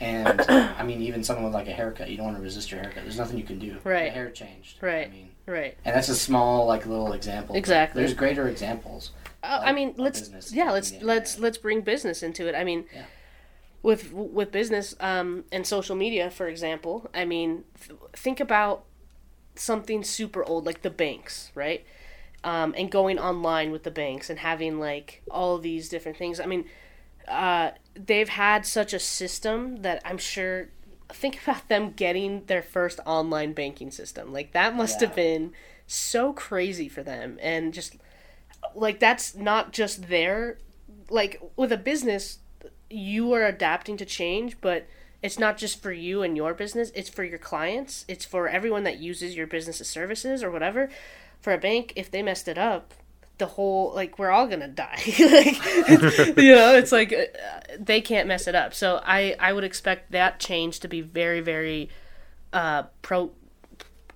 And 0.00 0.40
I 0.48 0.82
mean, 0.82 1.00
even 1.02 1.24
someone 1.24 1.44
with 1.46 1.54
like 1.54 1.68
a 1.68 1.72
haircut, 1.72 2.10
you 2.10 2.16
don't 2.18 2.26
want 2.26 2.36
to 2.36 2.42
resist 2.42 2.70
your 2.70 2.80
haircut. 2.80 3.02
There's 3.04 3.16
nothing 3.18 3.38
you 3.38 3.44
can 3.44 3.58
do. 3.58 3.78
Right. 3.84 4.04
The 4.06 4.10
hair 4.10 4.30
changed. 4.30 4.82
Right. 4.82 5.06
I 5.06 5.10
mean, 5.10 5.30
Right. 5.46 5.76
and 5.86 5.94
that's 5.96 6.08
a 6.10 6.14
small 6.14 6.66
like 6.66 6.84
little 6.86 7.12
example. 7.14 7.56
Exactly. 7.56 8.02
There's 8.02 8.14
greater 8.14 8.48
examples. 8.48 9.12
Uh, 9.42 9.60
I 9.64 9.72
mean, 9.72 9.94
let's 9.96 10.20
business 10.20 10.52
yeah, 10.52 10.70
let's 10.70 10.92
let's 11.02 11.38
let's 11.38 11.56
bring 11.58 11.80
business 11.82 12.22
into 12.22 12.46
it. 12.48 12.54
I 12.54 12.64
mean, 12.64 12.84
Yeah. 12.94 13.02
With 13.84 14.14
with 14.14 14.50
business 14.50 14.96
um, 14.98 15.44
and 15.52 15.64
social 15.66 15.94
media, 15.94 16.30
for 16.30 16.48
example. 16.48 17.08
I 17.14 17.26
mean, 17.26 17.64
th- 17.86 18.00
think 18.14 18.40
about 18.40 18.84
something 19.54 20.02
super 20.02 20.42
old 20.42 20.64
like 20.64 20.80
the 20.80 20.90
banks, 20.90 21.52
right? 21.54 21.84
Um, 22.42 22.74
and 22.76 22.90
going 22.90 23.18
online 23.18 23.70
with 23.70 23.84
the 23.84 23.90
banks 23.90 24.30
and 24.30 24.38
having 24.38 24.80
like 24.80 25.22
all 25.30 25.58
these 25.58 25.90
different 25.90 26.16
things. 26.16 26.40
I 26.40 26.46
mean, 26.46 26.64
uh, 27.28 27.72
they've 27.94 28.28
had 28.28 28.64
such 28.64 28.94
a 28.94 28.98
system 28.98 29.82
that 29.82 30.00
I'm 30.04 30.18
sure. 30.18 30.70
Think 31.10 31.42
about 31.42 31.68
them 31.68 31.92
getting 31.92 32.46
their 32.46 32.62
first 32.62 33.00
online 33.04 33.52
banking 33.52 33.90
system. 33.90 34.32
Like 34.32 34.52
that 34.52 34.74
must 34.74 35.00
have 35.02 35.14
been 35.14 35.52
so 35.86 36.32
crazy 36.32 36.88
for 36.88 37.02
them, 37.02 37.38
and 37.42 37.74
just 37.74 37.96
like 38.74 38.98
that's 38.98 39.36
not 39.36 39.74
just 39.74 40.08
their 40.08 40.56
like 41.10 41.38
with 41.54 41.70
a 41.70 41.76
business 41.76 42.38
you 42.94 43.32
are 43.32 43.44
adapting 43.44 43.96
to 43.96 44.04
change 44.04 44.56
but 44.60 44.86
it's 45.22 45.38
not 45.38 45.56
just 45.56 45.82
for 45.82 45.92
you 45.92 46.22
and 46.22 46.36
your 46.36 46.54
business 46.54 46.90
it's 46.94 47.08
for 47.08 47.24
your 47.24 47.38
clients 47.38 48.04
it's 48.08 48.24
for 48.24 48.46
everyone 48.48 48.84
that 48.84 48.98
uses 48.98 49.36
your 49.36 49.46
business's 49.46 49.88
services 49.88 50.42
or 50.42 50.50
whatever. 50.50 50.88
For 51.40 51.52
a 51.52 51.58
bank 51.58 51.92
if 51.96 52.10
they 52.10 52.22
messed 52.22 52.48
it 52.48 52.56
up 52.56 52.94
the 53.38 53.46
whole 53.46 53.92
like 53.94 54.18
we're 54.18 54.30
all 54.30 54.46
gonna 54.46 54.68
die. 54.68 55.02
Like 55.18 56.36
you 56.36 56.54
know 56.54 56.74
it's 56.76 56.92
like 56.92 57.12
uh, 57.12 57.24
they 57.78 58.00
can't 58.00 58.28
mess 58.28 58.46
it 58.46 58.54
up. 58.54 58.72
So 58.74 59.00
i 59.04 59.34
i 59.40 59.52
would 59.52 59.64
expect 59.64 60.12
that 60.12 60.38
change 60.40 60.80
to 60.80 60.88
be 60.88 61.00
very 61.00 61.40
very 61.40 61.88
uh 62.52 62.84
pro 63.02 63.30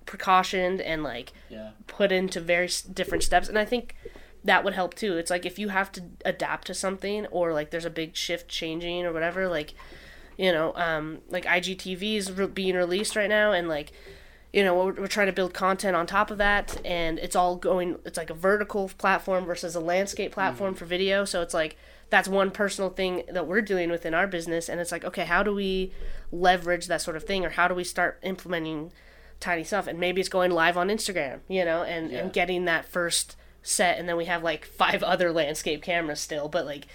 precautioned 0.05 0.81
and 0.81 1.03
like 1.03 1.33
Yeah. 1.49 1.71
put 1.87 2.11
into 2.11 2.39
very 2.39 2.69
different 2.93 3.23
steps. 3.23 3.47
And 3.49 3.59
i 3.59 3.65
think 3.65 3.95
that 4.43 4.63
would 4.63 4.73
help 4.73 4.93
too. 4.93 5.17
It's 5.17 5.29
like 5.29 5.45
if 5.45 5.59
you 5.59 5.69
have 5.69 5.91
to 5.93 6.03
adapt 6.25 6.67
to 6.67 6.73
something 6.73 7.25
or 7.27 7.53
like 7.53 7.71
there's 7.71 7.85
a 7.85 7.89
big 7.89 8.15
shift 8.15 8.47
changing 8.47 9.05
or 9.05 9.11
whatever 9.13 9.47
like 9.47 9.73
you 10.37 10.51
know 10.53 10.73
um 10.75 11.17
like 11.29 11.43
igtv 11.43 12.15
is 12.15 12.31
re- 12.31 12.47
being 12.47 12.75
released 12.75 13.17
right 13.17 13.27
now 13.29 13.51
and 13.51 13.67
like 13.67 13.91
you 14.53 14.63
know 14.63 14.73
we're, 14.85 14.93
we're 14.93 15.07
trying 15.07 15.27
to 15.27 15.33
build 15.33 15.53
content 15.53 15.93
on 15.97 16.07
top 16.07 16.31
of 16.31 16.37
that 16.37 16.79
and 16.85 17.19
it's 17.19 17.35
all 17.35 17.57
going 17.57 17.97
it's 18.05 18.17
like 18.17 18.29
a 18.29 18.33
vertical 18.33 18.89
platform 18.97 19.43
versus 19.45 19.75
a 19.75 19.79
landscape 19.81 20.31
platform 20.31 20.73
for 20.73 20.85
video. 20.85 21.25
So 21.25 21.41
it's 21.41 21.53
like 21.53 21.75
that's 22.09 22.29
one 22.29 22.49
personal 22.51 22.89
thing 22.89 23.23
that 23.29 23.45
we're 23.45 23.61
doing 23.61 23.91
within 23.91 24.13
our 24.13 24.25
business 24.25 24.69
and 24.69 24.79
it's 24.79 24.91
like 24.93 25.03
okay 25.03 25.25
how 25.25 25.43
do 25.43 25.53
we 25.53 25.91
leverage 26.31 26.87
that 26.87 27.01
sort 27.01 27.17
of 27.17 27.23
thing 27.25 27.45
or 27.45 27.49
how 27.49 27.67
do 27.67 27.75
we 27.75 27.83
start 27.83 28.17
implementing 28.23 28.91
tiny 29.41 29.63
stuff? 29.65 29.87
And 29.87 29.99
maybe 29.99 30.21
it's 30.21 30.29
going 30.29 30.51
live 30.51 30.77
on 30.77 30.87
instagram 30.87 31.39
you 31.49 31.65
know 31.65 31.83
and 31.83 32.11
Yeah. 32.11 32.19
and 32.19 32.31
getting 32.33 32.63
that 32.65 32.85
first 32.85 33.35
set 33.61 33.97
and 33.97 34.07
then 34.07 34.17
we 34.17 34.25
have 34.25 34.43
like 34.43 34.65
five 34.65 35.03
other 35.03 35.31
landscape 35.31 35.81
cameras 35.81 36.19
still 36.19 36.47
but 36.47 36.65
like 36.65 36.87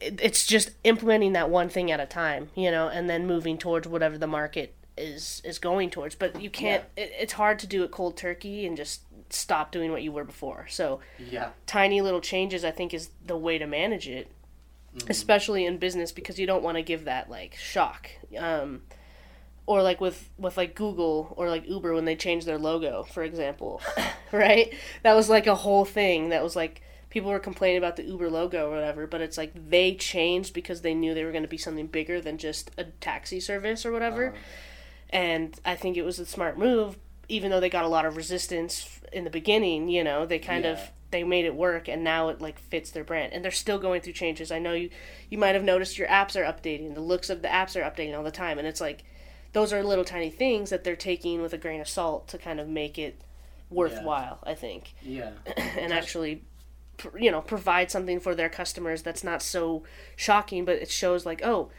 it, 0.00 0.18
it's 0.22 0.46
just 0.46 0.70
implementing 0.84 1.32
that 1.32 1.50
one 1.50 1.68
thing 1.68 1.90
at 1.90 2.00
a 2.00 2.06
time 2.06 2.48
you 2.54 2.70
know 2.70 2.88
and 2.88 3.10
then 3.10 3.26
moving 3.26 3.58
towards 3.58 3.86
whatever 3.86 4.16
the 4.18 4.26
market 4.26 4.74
is 4.98 5.42
is 5.44 5.58
going 5.58 5.90
towards. 5.90 6.14
But 6.14 6.40
you 6.40 6.48
can't 6.48 6.82
it, 6.96 7.12
it's 7.18 7.34
hard 7.34 7.58
to 7.58 7.66
do 7.66 7.82
it 7.84 7.90
cold 7.90 8.16
turkey 8.16 8.66
and 8.66 8.76
just 8.76 9.02
stop 9.28 9.70
doing 9.70 9.90
what 9.92 10.02
you 10.02 10.10
were 10.10 10.24
before. 10.24 10.66
So 10.70 11.00
Yeah. 11.18 11.50
tiny 11.66 12.00
little 12.00 12.20
changes 12.20 12.64
i 12.64 12.70
think 12.70 12.94
is 12.94 13.10
the 13.26 13.36
way 13.36 13.58
to 13.58 13.66
manage 13.66 14.08
it 14.08 14.30
especially 15.08 15.66
in 15.66 15.76
business 15.76 16.10
because 16.12 16.38
you 16.38 16.46
don't 16.46 16.62
want 16.62 16.76
to 16.78 16.82
give 16.82 17.04
that 17.04 17.28
like 17.28 17.54
shock. 17.56 18.08
Um 18.38 18.82
or 19.66 19.82
like 19.82 20.00
with 20.00 20.30
with 20.38 20.56
like 20.56 20.74
google 20.74 21.34
or 21.36 21.48
like 21.48 21.68
uber 21.68 21.92
when 21.92 22.04
they 22.04 22.16
changed 22.16 22.46
their 22.46 22.58
logo 22.58 23.02
for 23.02 23.22
example 23.22 23.80
right? 24.32 24.72
That 25.02 25.14
was 25.14 25.28
like 25.28 25.46
a 25.46 25.54
whole 25.54 25.84
thing 25.84 26.28
that 26.30 26.42
was 26.42 26.56
like 26.56 26.82
people 27.10 27.30
were 27.30 27.38
complaining 27.38 27.78
about 27.78 27.96
the 27.96 28.04
uber 28.04 28.30
logo 28.30 28.68
or 28.68 28.74
whatever 28.74 29.06
but 29.06 29.20
it's 29.20 29.36
like 29.38 29.52
they 29.70 29.94
changed 29.94 30.54
because 30.54 30.82
they 30.82 30.94
knew 30.94 31.14
they 31.14 31.24
were 31.24 31.32
going 31.32 31.42
to 31.42 31.48
be 31.48 31.56
something 31.58 31.86
bigger 31.86 32.20
than 32.20 32.38
just 32.38 32.70
a 32.78 32.84
taxi 32.84 33.40
service 33.40 33.84
or 33.86 33.92
whatever. 33.92 34.28
Uh-huh. 34.28 34.36
And 35.10 35.58
i 35.64 35.74
think 35.76 35.96
it 35.96 36.02
was 36.04 36.18
a 36.18 36.26
smart 36.26 36.58
move 36.58 36.98
even 37.28 37.50
though 37.50 37.60
they 37.60 37.70
got 37.70 37.84
a 37.84 37.88
lot 37.88 38.06
of 38.06 38.16
resistance 38.16 39.00
in 39.12 39.24
the 39.24 39.30
beginning 39.30 39.88
you 39.88 40.04
know 40.04 40.26
they 40.26 40.38
kind 40.38 40.64
Yeah. 40.64 40.72
of 40.72 40.80
they 41.12 41.22
made 41.22 41.44
it 41.44 41.54
work 41.54 41.88
and 41.88 42.02
now 42.02 42.28
it 42.28 42.40
like 42.40 42.58
fits 42.58 42.90
their 42.90 43.04
brand. 43.04 43.32
And 43.32 43.44
they're 43.44 43.52
still 43.52 43.78
going 43.78 44.00
through 44.00 44.14
changes. 44.14 44.50
I 44.50 44.58
know 44.58 44.72
you 44.72 44.90
you 45.30 45.38
might 45.38 45.54
have 45.54 45.62
noticed 45.62 45.98
your 45.98 46.08
apps 46.08 46.34
are 46.34 46.42
updating. 46.42 46.94
The 46.94 47.00
looks 47.00 47.30
of 47.30 47.42
the 47.42 47.48
apps 47.48 47.76
are 47.76 47.88
updating 47.88 48.16
all 48.16 48.24
the 48.24 48.32
time. 48.32 48.58
And 48.58 48.66
it's 48.66 48.80
like 48.80 49.04
those 49.56 49.72
are 49.72 49.82
little 49.82 50.04
tiny 50.04 50.28
things 50.28 50.68
that 50.68 50.84
they're 50.84 50.94
taking 50.94 51.40
with 51.40 51.54
a 51.54 51.56
grain 51.56 51.80
of 51.80 51.88
salt 51.88 52.28
to 52.28 52.36
kind 52.36 52.60
of 52.60 52.68
make 52.68 52.98
it 52.98 53.22
worthwhile 53.70 54.38
i 54.44 54.52
think 54.52 54.92
Yeah. 55.02 55.30
and 55.56 55.94
actually 55.94 56.44
you 57.18 57.30
know 57.30 57.40
provide 57.40 57.90
something 57.90 58.20
for 58.20 58.34
their 58.34 58.50
customers 58.50 59.00
that's 59.00 59.24
not 59.24 59.40
so 59.40 59.82
shocking 60.14 60.66
but 60.66 60.76
it 60.76 60.90
shows 60.90 61.24
like 61.24 61.40
oh 61.42 61.70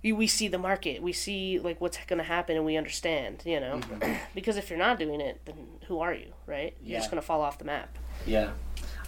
we, 0.00 0.12
we 0.12 0.26
see 0.28 0.46
the 0.46 0.58
market, 0.58 1.02
we 1.02 1.12
see 1.12 1.58
like 1.58 1.80
what's 1.80 1.98
going 2.06 2.18
to 2.18 2.24
happen, 2.24 2.54
and 2.54 2.64
we 2.64 2.76
understand, 2.76 3.42
you 3.44 3.58
know. 3.58 3.80
Mm-hmm. 3.80 4.12
because 4.34 4.56
if 4.56 4.70
you're 4.70 4.78
not 4.78 4.96
doing 4.96 5.20
it, 5.20 5.40
then 5.44 5.56
who 5.88 5.98
are 5.98 6.14
you, 6.14 6.32
right? 6.46 6.76
You're 6.82 7.00
just 7.00 7.10
going 7.10 7.20
to 7.20 7.26
fall 7.26 7.40
off 7.40 7.58
the 7.58 7.64
map. 7.64 7.98
Yeah. 8.24 8.50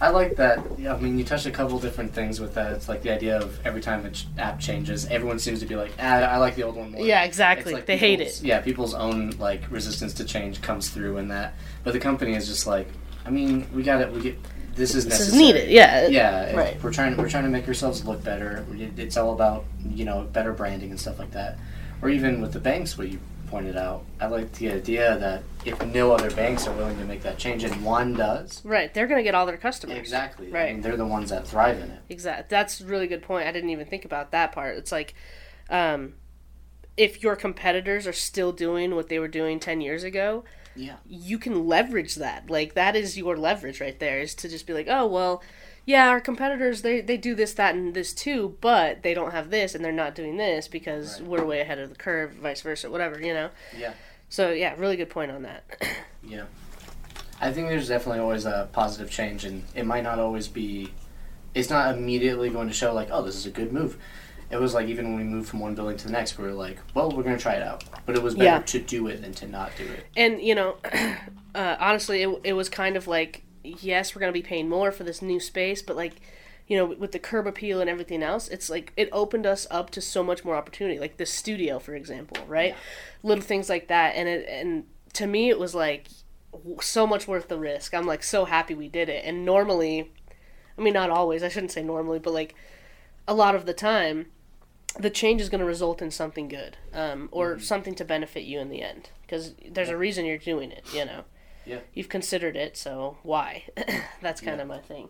I 0.01 0.09
like 0.09 0.35
that. 0.37 0.65
Yeah, 0.79 0.95
I 0.95 0.99
mean, 0.99 1.19
you 1.19 1.23
touched 1.23 1.45
a 1.45 1.51
couple 1.51 1.77
different 1.77 2.11
things 2.11 2.39
with 2.39 2.55
that. 2.55 2.73
It's 2.73 2.89
like 2.89 3.03
the 3.03 3.11
idea 3.11 3.37
of 3.39 3.59
every 3.63 3.81
time 3.81 4.03
an 4.03 4.13
app 4.39 4.59
changes, 4.59 5.05
everyone 5.05 5.37
seems 5.37 5.59
to 5.59 5.67
be 5.67 5.75
like, 5.75 5.91
ah, 5.99 6.15
I 6.23 6.37
like 6.37 6.55
the 6.55 6.63
old 6.63 6.75
one 6.75 6.91
more. 6.91 7.05
Yeah, 7.05 7.23
exactly. 7.23 7.71
like 7.71 7.85
they 7.85 7.97
hate 7.97 8.19
it. 8.19 8.41
Yeah, 8.41 8.61
people's 8.61 8.95
own 8.95 9.29
like 9.37 9.69
resistance 9.69 10.13
to 10.15 10.25
change 10.25 10.59
comes 10.63 10.89
through 10.89 11.17
in 11.17 11.27
that. 11.27 11.53
But 11.83 11.93
the 11.93 11.99
company 11.99 12.33
is 12.35 12.47
just 12.47 12.65
like, 12.65 12.87
I 13.25 13.29
mean, 13.29 13.67
we 13.75 13.83
got 13.83 14.01
it. 14.01 14.11
We 14.11 14.21
get 14.21 14.39
this 14.75 14.95
is 14.95 15.05
necessary. 15.05 15.25
This 15.25 15.27
is 15.27 15.39
needed. 15.39 15.69
Yeah. 15.69 16.07
Yeah, 16.07 16.55
Right. 16.55 16.83
We're 16.83 16.93
trying. 16.93 17.15
We're 17.15 17.29
trying 17.29 17.43
to 17.43 17.49
make 17.49 17.67
ourselves 17.67 18.03
look 18.03 18.23
better. 18.23 18.65
It's 18.97 19.17
all 19.17 19.33
about 19.33 19.65
you 19.87 20.05
know 20.05 20.23
better 20.33 20.51
branding 20.53 20.89
and 20.89 20.99
stuff 20.99 21.19
like 21.19 21.31
that. 21.31 21.59
Or 22.01 22.09
even 22.09 22.41
with 22.41 22.53
the 22.53 22.59
banks, 22.59 22.97
what 22.97 23.09
you 23.09 23.19
pointed 23.51 23.75
out. 23.77 24.03
I 24.19 24.27
like 24.27 24.51
the 24.53 24.71
idea 24.71 25.17
that 25.19 25.43
if 25.65 25.85
no 25.93 26.13
other 26.13 26.31
banks 26.31 26.65
are 26.67 26.73
willing 26.73 26.97
to 26.97 27.05
make 27.05 27.21
that 27.23 27.37
change 27.37 27.63
and 27.65 27.83
one 27.83 28.13
does, 28.13 28.63
Right. 28.65 28.91
They're 28.93 29.05
going 29.07 29.19
to 29.19 29.23
get 29.23 29.35
all 29.35 29.45
their 29.45 29.57
customers. 29.57 29.97
exactly. 29.97 30.47
I 30.47 30.51
Right. 30.51 30.73
mean, 30.73 30.81
they're 30.81 30.97
the 30.97 31.05
ones 31.05 31.29
that 31.29 31.45
thrive 31.45 31.77
in 31.77 31.91
it. 31.91 31.99
Exactly. 32.09 32.45
That's 32.49 32.79
a 32.81 32.85
really 32.85 33.07
good 33.07 33.21
point. 33.21 33.47
I 33.47 33.51
didn't 33.51 33.69
even 33.69 33.85
think 33.85 34.05
about 34.05 34.31
that 34.31 34.53
part. 34.53 34.77
It's 34.77 34.91
like, 34.91 35.13
um, 35.69 36.13
if 36.97 37.21
your 37.21 37.35
competitors 37.35 38.07
are 38.07 38.13
still 38.13 38.51
doing 38.53 38.95
what 38.95 39.09
they 39.09 39.19
were 39.19 39.27
doing 39.27 39.59
10 39.59 39.81
years 39.81 40.03
ago, 40.03 40.43
Yeah. 40.75 40.95
you 41.05 41.37
can 41.37 41.67
leverage 41.67 42.15
that. 42.15 42.49
Like, 42.49 42.73
that 42.75 42.95
is 42.95 43.17
your 43.17 43.35
leverage 43.37 43.81
right 43.81 43.99
there, 43.99 44.19
is 44.21 44.33
to 44.35 44.47
just 44.49 44.65
be 44.65 44.73
like, 44.73 44.87
oh, 44.89 45.05
well, 45.05 45.43
yeah, 45.85 46.09
our 46.09 46.21
competitors, 46.21 46.81
they, 46.83 47.01
they 47.01 47.17
do 47.17 47.33
this, 47.35 47.53
that, 47.55 47.75
and 47.75 47.93
this 47.93 48.13
too, 48.13 48.57
but 48.61 49.01
they 49.03 49.13
don't 49.13 49.31
have 49.31 49.49
this 49.49 49.73
and 49.75 49.83
they're 49.83 49.91
not 49.91 50.15
doing 50.15 50.37
this 50.37 50.67
because 50.67 51.19
Right. 51.19 51.29
we're 51.29 51.45
way 51.45 51.59
ahead 51.61 51.79
of 51.79 51.89
the 51.89 51.95
curve, 51.95 52.33
vice 52.33 52.61
versa, 52.61 52.89
whatever, 52.89 53.19
you 53.19 53.33
know? 53.33 53.49
Yeah. 53.77 53.93
So, 54.29 54.51
yeah, 54.51 54.73
really 54.77 54.95
good 54.95 55.09
point 55.09 55.31
on 55.31 55.43
that. 55.43 55.63
Yeah. 56.23 56.43
I 57.41 57.51
think 57.51 57.67
there's 57.69 57.87
definitely 57.87 58.19
always 58.19 58.45
a 58.45 58.69
positive 58.71 59.09
change, 59.09 59.43
and 59.43 59.63
it 59.73 59.87
might 59.87 60.03
not 60.03 60.19
always 60.19 60.47
be. 60.47 60.93
It's 61.55 61.71
not 61.71 61.95
immediately 61.97 62.51
going 62.51 62.67
to 62.67 62.73
show 62.75 62.93
like, 62.93 63.09
oh, 63.11 63.23
this 63.23 63.35
is 63.35 63.47
a 63.47 63.49
good 63.49 63.73
move. 63.73 63.97
It 64.51 64.57
was 64.57 64.75
like 64.75 64.87
even 64.87 65.07
when 65.07 65.17
we 65.17 65.23
moved 65.23 65.49
from 65.49 65.59
one 65.61 65.73
building 65.73 65.97
to 65.97 66.05
the 66.05 66.11
next, 66.11 66.37
we 66.37 66.43
were 66.45 66.53
like, 66.53 66.77
well, 66.93 67.09
we're 67.11 67.23
going 67.23 67.35
to 67.35 67.41
try 67.41 67.53
it 67.55 67.63
out. 67.63 67.83
But 68.05 68.15
it 68.15 68.21
was 68.21 68.35
better 68.35 68.45
Yeah. 68.45 68.59
to 68.59 68.79
do 68.79 69.07
it 69.07 69.23
than 69.23 69.33
to 69.33 69.47
not 69.47 69.71
do 69.75 69.83
it. 69.85 70.05
and 70.15 70.39
you 70.39 70.53
know 70.53 70.77
uh, 71.55 71.75
honestly 71.79 72.21
it, 72.21 72.39
it 72.43 72.53
was 72.53 72.69
kind 72.69 72.95
of 72.95 73.07
like 73.07 73.41
yes 73.63 74.15
we're 74.15 74.19
going 74.19 74.31
to 74.31 74.37
be 74.37 74.45
paying 74.45 74.69
more 74.69 74.91
for 74.91 75.03
this 75.03 75.21
new 75.21 75.39
space 75.39 75.81
but 75.81 75.95
like 75.95 76.21
you 76.67 76.77
know 76.77 76.85
with 76.85 77.11
the 77.11 77.19
curb 77.19 77.47
appeal 77.47 77.81
and 77.81 77.89
everything 77.89 78.23
else 78.23 78.47
it's 78.47 78.69
like 78.69 78.93
it 78.95 79.09
opened 79.11 79.45
us 79.45 79.67
up 79.69 79.89
to 79.89 79.99
so 80.01 80.23
much 80.23 80.45
more 80.45 80.55
opportunity 80.55 80.99
like 80.99 81.17
the 81.17 81.25
studio 81.25 81.79
for 81.79 81.95
example 81.95 82.37
right? 82.47 82.75
Little 83.23 83.43
things 83.43 83.69
like 83.69 83.87
that 83.87 84.15
and 84.15 84.27
it 84.27 84.47
and 84.49 84.85
to 85.13 85.27
me 85.27 85.49
it 85.49 85.59
was 85.59 85.75
like 85.75 86.07
so 86.81 87.07
much 87.07 87.27
worth 87.27 87.47
the 87.47 87.57
risk. 87.57 87.93
I'm 87.93 88.05
like 88.05 88.23
so 88.23 88.45
happy 88.45 88.73
we 88.73 88.87
did 88.87 89.09
it 89.09 89.23
and 89.25 89.45
normally 89.45 90.11
i 90.77 90.81
mean 90.81 90.93
not 90.93 91.09
always 91.09 91.43
i 91.43 91.49
shouldn't 91.49 91.71
say 91.71 91.83
normally 91.83 92.19
but 92.19 92.33
like 92.33 92.55
a 93.27 93.33
lot 93.33 93.55
of 93.55 93.65
the 93.65 93.73
time 93.73 94.27
the 94.99 95.09
change 95.09 95.39
is 95.39 95.49
going 95.49 95.59
to 95.59 95.65
result 95.65 96.01
in 96.01 96.11
something 96.11 96.47
good 96.49 96.75
um, 96.93 97.29
or 97.31 97.59
something 97.59 97.95
to 97.95 98.03
benefit 98.03 98.43
you 98.43 98.59
in 98.59 98.69
the 98.69 98.81
end 98.81 99.09
because 99.21 99.53
there's 99.69 99.89
a 99.89 99.97
reason 99.97 100.25
you're 100.25 100.37
doing 100.37 100.71
it 100.71 100.85
you 100.93 101.05
know 101.05 101.23
Yeah. 101.65 101.79
you've 101.93 102.09
considered 102.09 102.55
it 102.55 102.75
so 102.77 103.17
why 103.23 103.63
that's 104.21 104.41
kind 104.41 104.57
Yeah. 104.57 104.63
of 104.63 104.67
my 104.67 104.79
thing 104.79 105.09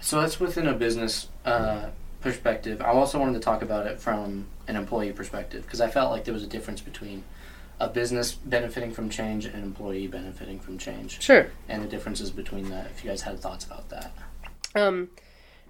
So 0.00 0.20
that's 0.20 0.40
within 0.40 0.66
a 0.66 0.72
business 0.74 1.28
uh, 1.44 1.90
perspective. 2.20 2.80
I 2.80 2.86
also 2.86 3.18
wanted 3.18 3.34
to 3.34 3.40
talk 3.40 3.62
about 3.62 3.86
it 3.86 3.98
from 4.00 4.46
an 4.68 4.76
employee 4.76 5.12
perspective 5.12 5.62
because 5.64 5.80
I 5.80 5.88
felt 5.88 6.10
like 6.10 6.24
there 6.24 6.34
was 6.34 6.42
a 6.42 6.46
difference 6.46 6.80
between 6.80 7.22
a 7.78 7.88
business 7.88 8.32
benefiting 8.32 8.92
from 8.92 9.08
change 9.08 9.44
and 9.46 9.54
an 9.54 9.62
employee 9.62 10.06
benefiting 10.06 10.58
from 10.60 10.76
change, 10.78 11.20
sure 11.22 11.50
and 11.68 11.82
the 11.82 11.88
differences 11.88 12.30
between 12.30 12.68
that. 12.70 12.86
If 12.86 13.02
you 13.04 13.10
guys 13.10 13.22
had 13.22 13.38
thoughts 13.40 13.64
about 13.64 13.88
that. 13.90 14.12
um 14.74 15.08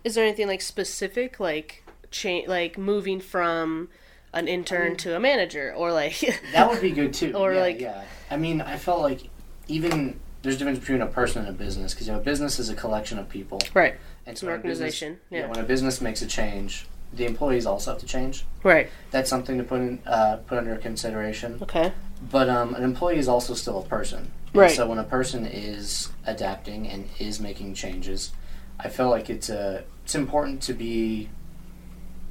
is 0.03 0.15
there 0.15 0.25
anything 0.25 0.49
like 0.49 0.61
specific 0.61 1.39
like 1.41 1.85
change 2.11 2.49
like 2.49 2.77
moving 2.79 3.21
from 3.21 3.89
an 4.33 4.47
intern 4.49 4.97
to 4.97 5.15
a 5.17 5.21
manager 5.21 5.73
or 5.77 5.93
like 5.93 6.19
That 6.53 6.69
would 6.71 6.81
be 6.81 6.91
good 6.93 7.13
too. 7.15 7.33
Or, 7.37 7.53
yeah, 7.53 7.61
like- 7.61 7.81
yeah. 7.81 8.05
I 8.31 8.37
mean, 8.37 8.61
I 8.61 8.77
felt 8.77 9.03
like 9.03 9.23
even 9.71 10.19
there's 10.43 10.57
a 10.57 10.59
difference 10.59 10.79
between 10.81 11.01
a 11.03 11.07
person 11.07 11.45
and 11.47 11.49
a 11.49 11.53
business 11.59 11.95
because 11.95 12.07
you 12.07 12.13
know, 12.13 12.19
a 12.19 12.23
business 12.23 12.59
is 12.59 12.69
a 12.69 12.75
collection 12.75 13.19
of 13.19 13.29
people, 13.29 13.59
right 13.75 13.95
and 14.27 14.33
It's 14.33 14.43
an 14.43 14.49
when 14.49 14.57
a 14.57 14.63
business- 14.63 14.79
organization, 15.03 15.21
yeah. 15.31 15.39
yeah. 15.41 15.47
When 15.47 15.59
a 15.59 15.63
business 15.63 16.01
makes 16.01 16.23
a 16.23 16.27
change, 16.27 16.87
the 17.13 17.27
employees 17.27 17.67
also 17.67 17.93
have 17.93 18.01
to 18.01 18.07
change. 18.07 18.45
right 18.63 18.89
That's 19.11 19.29
something 19.31 19.59
to 19.59 19.65
put 19.65 19.81
in, 19.81 20.01
uh, 20.07 20.39
put 20.47 20.59
under 20.59 20.77
consideration. 20.77 21.59
okay 21.63 21.93
But 22.31 22.49
um, 22.49 22.75
an 22.75 22.83
employee 22.85 23.19
is 23.19 23.29
also 23.29 23.55
still 23.55 23.79
a 23.79 23.85
person. 23.85 24.31
And 24.53 24.57
Right. 24.63 24.71
So 24.73 24.87
when 24.89 24.99
a 24.99 25.05
person 25.05 25.47
is 25.47 26.09
adapting 26.27 26.89
and 26.89 27.09
is 27.19 27.39
making 27.41 27.75
changes, 27.75 28.33
I 28.81 28.89
feel 28.89 29.09
like 29.11 29.31
it's 29.31 29.49
a 29.49 29.85
it's 30.05 30.15
important 30.17 30.61
to 30.63 30.73
be 30.73 31.29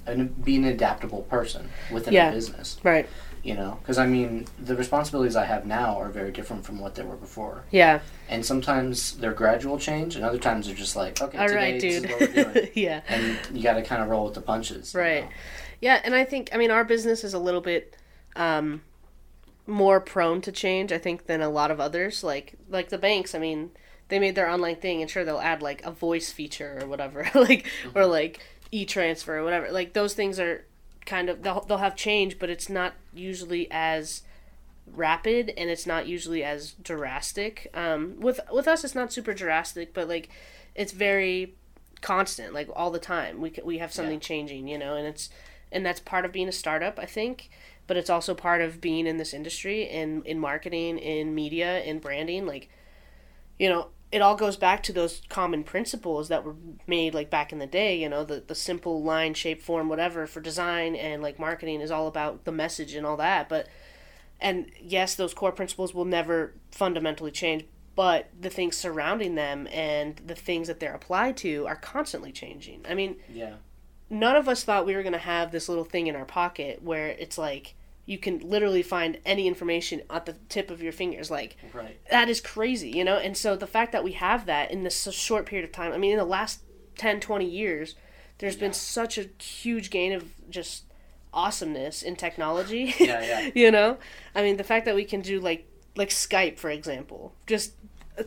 an, 0.06 0.28
be 0.44 0.56
an 0.58 0.66
adaptable 0.66 1.22
person 1.24 1.70
within 1.92 2.14
Yeah. 2.14 2.30
a 2.30 2.34
business. 2.34 2.78
right 2.84 3.08
You 3.44 3.56
know, 3.56 3.78
because 3.82 3.98
I 3.98 4.06
mean, 4.06 4.48
the 4.60 4.76
responsibilities 4.76 5.36
I 5.38 5.46
have 5.46 5.66
now 5.66 5.98
are 5.98 6.10
very 6.10 6.32
different 6.32 6.66
from 6.66 6.78
what 6.80 6.96
they 6.96 7.04
were 7.04 7.16
before. 7.16 7.64
yeah 7.72 8.02
And 8.28 8.46
sometimes 8.46 9.14
they're 9.18 9.34
gradual 9.34 9.80
change, 9.80 10.16
and 10.18 10.26
other 10.26 10.38
times 10.40 10.66
they're 10.68 10.76
just 10.76 10.96
like, 10.96 11.22
okay, 11.22 11.38
all 11.38 11.48
today 11.48 11.56
right 11.58 11.82
this 11.82 12.02
dude 12.02 12.06
is 12.06 12.12
what 12.12 12.20
we're 12.36 12.54
doing. 12.54 12.70
yeah 12.76 13.02
and 13.08 13.38
you 13.56 13.64
got 13.64 13.76
to 13.76 13.82
kind 13.82 14.02
of 14.04 14.10
roll 14.10 14.26
with 14.26 14.34
the 14.34 14.42
punches. 14.42 14.94
you 14.94 15.00
Right. 15.00 15.24
know? 15.24 15.30
Yeah, 15.82 16.02
and 16.04 16.14
I 16.14 16.26
think 16.26 16.50
I 16.54 16.58
mean 16.58 16.70
our 16.72 16.84
business 16.84 17.24
is 17.24 17.34
a 17.34 17.40
little 17.40 17.62
bit 17.62 17.96
um, 18.36 18.82
more 19.68 20.00
prone 20.02 20.42
to 20.42 20.52
change, 20.52 20.92
I 20.92 20.98
think, 20.98 21.26
than 21.28 21.42
a 21.42 21.50
lot 21.50 21.72
of 21.72 21.80
others. 21.80 22.24
Like 22.24 22.56
like 22.70 22.90
the 22.90 22.98
banks, 22.98 23.34
I 23.34 23.40
mean, 23.40 23.72
they 24.10 24.20
made 24.20 24.36
their 24.36 24.50
online 24.50 24.76
thing, 24.76 25.02
and 25.02 25.10
sure 25.10 25.24
they'll 25.24 25.40
add 25.40 25.62
like 25.62 25.82
a 25.86 25.92
voice 25.92 26.32
feature 26.32 26.80
or 26.82 26.88
whatever, 26.88 27.30
like 27.36 27.66
or 27.96 28.06
like 28.06 28.42
e 28.72 28.84
transfer 28.86 29.38
or 29.38 29.44
whatever. 29.46 29.72
Like 29.72 29.94
those 29.94 30.14
things 30.14 30.40
are 30.40 30.66
kind 31.10 31.28
of 31.28 31.42
they'll 31.42 31.62
they'll 31.62 31.80
have 31.80 31.96
change, 31.96 32.38
but 32.38 32.50
it's 32.50 32.70
not 32.70 32.94
usually 33.14 33.68
as 33.72 34.22
rapid 34.86 35.52
and 35.58 35.70
it's 35.70 35.88
not 35.88 36.08
usually 36.08 36.44
as 36.44 36.74
drastic. 36.74 37.68
Um, 37.74 38.20
with 38.20 38.40
with 38.52 38.68
us, 38.68 38.84
it's 38.84 38.96
not 38.96 39.12
super 39.12 39.34
drastic, 39.34 39.94
but 39.94 40.08
like 40.08 40.30
it's 40.76 40.92
very 40.92 41.56
constant, 42.02 42.54
like 42.54 42.70
all 42.76 42.92
the 42.92 43.00
time. 43.00 43.42
We 43.42 43.52
we 43.64 43.80
have 43.80 43.92
something 43.92 44.20
changing, 44.20 44.68
you 44.68 44.78
know, 44.78 44.96
and 44.96 45.08
it's 45.08 45.30
and 45.72 45.84
that's 45.84 46.00
part 46.00 46.26
of 46.26 46.32
being 46.32 46.48
a 46.48 46.54
startup, 46.54 47.00
I 47.00 47.06
think. 47.06 47.50
But 47.88 47.98
it's 47.98 48.10
also 48.12 48.36
part 48.36 48.62
of 48.62 48.80
being 48.80 49.08
in 49.08 49.18
this 49.18 49.34
industry 49.34 49.90
in 49.90 50.22
in 50.24 50.40
marketing, 50.40 51.00
in 51.00 51.34
media, 51.34 51.82
in 51.82 51.98
branding. 51.98 52.46
Like, 52.46 52.70
you 53.58 53.68
know, 53.68 53.88
it 54.12 54.22
all 54.22 54.36
goes 54.36 54.58
back 54.58 54.82
to 54.84 54.94
those 54.94 55.22
common 55.30 55.64
principles 55.64 56.30
that 56.30 56.44
were 56.44 56.56
made 56.88 57.14
like 57.14 57.30
back 57.30 57.52
in 57.54 57.60
the 57.60 57.68
day. 57.68 57.96
You 58.02 58.10
know, 58.10 58.24
the 58.24 58.44
the 58.46 58.56
simple 58.56 59.04
line, 59.04 59.34
shape, 59.34 59.62
form, 59.62 59.88
whatever 59.90 60.26
for 60.28 60.42
design 60.42 60.96
and 60.96 61.22
like 61.22 61.38
marketing 61.40 61.82
is 61.82 61.92
all 61.92 62.08
about 62.08 62.46
the 62.46 62.52
message 62.52 62.94
and 62.96 63.06
all 63.06 63.18
that. 63.18 63.48
But 63.50 63.68
and 64.42 64.72
yes, 64.82 65.16
those 65.16 65.34
core 65.34 65.52
principles 65.52 65.94
will 65.94 66.06
never 66.06 66.54
fundamentally 66.72 67.30
change, 67.32 67.66
but 67.96 68.30
the 68.40 68.50
things 68.50 68.78
surrounding 68.78 69.36
them 69.36 69.68
and 69.72 70.20
the 70.26 70.36
things 70.36 70.68
that 70.68 70.80
they're 70.80 70.96
applied 70.96 71.38
to 71.38 71.68
are 71.68 71.76
constantly 71.76 72.32
changing. 72.32 72.86
I 72.90 72.94
mean, 72.96 73.18
Yeah. 73.30 73.56
none 74.10 74.36
of 74.38 74.48
us 74.48 74.64
thought 74.64 74.86
we 74.86 74.96
were 74.96 75.04
going 75.04 75.14
to 75.14 75.20
have 75.20 75.52
this 75.52 75.68
little 75.70 75.84
thing 75.84 76.08
in 76.08 76.16
our 76.16 76.26
pocket 76.26 76.82
where 76.82 77.10
it's 77.10 77.38
like 77.38 77.76
you 78.10 78.18
can 78.18 78.40
literally 78.40 78.82
find 78.82 79.20
any 79.26 79.48
information 79.48 80.02
at 80.10 80.26
the 80.26 80.34
tip 80.50 80.72
of 80.72 80.82
your 80.82 80.92
fingers 80.92 81.30
like 81.30 81.56
Right. 81.74 81.98
that 82.10 82.28
is 82.28 82.42
crazy 82.42 82.90
you 82.90 83.04
know 83.04 83.18
and 83.18 83.38
so 83.38 83.56
the 83.56 83.68
fact 83.68 83.92
that 83.92 84.04
we 84.04 84.14
have 84.14 84.46
that 84.48 84.72
in 84.72 84.84
this 84.84 85.08
short 85.14 85.46
period 85.46 85.64
of 85.68 85.72
time 85.72 85.92
i 85.94 85.98
mean 85.98 86.12
in 86.14 86.18
the 86.18 86.26
last 86.26 86.62
10 86.98 87.20
20 87.20 87.46
years 87.46 87.96
there's 88.40 88.56
Yeah. 88.56 88.62
been 88.62 88.74
such 88.74 89.18
a 89.18 89.26
huge 89.42 89.90
gain 89.92 90.12
of 90.14 90.24
just 90.50 90.86
awesomeness 91.34 92.02
in 92.02 92.16
technology 92.16 92.96
Yeah, 93.00 93.22
yeah. 93.32 93.50
you 93.54 93.70
know 93.72 93.98
i 94.34 94.42
mean 94.42 94.58
the 94.58 94.64
fact 94.64 94.86
that 94.86 94.96
we 94.96 95.06
can 95.06 95.22
do 95.22 95.40
like 95.40 95.68
like 95.96 96.10
skype 96.10 96.58
for 96.58 96.70
example 96.72 97.34
just 97.46 97.74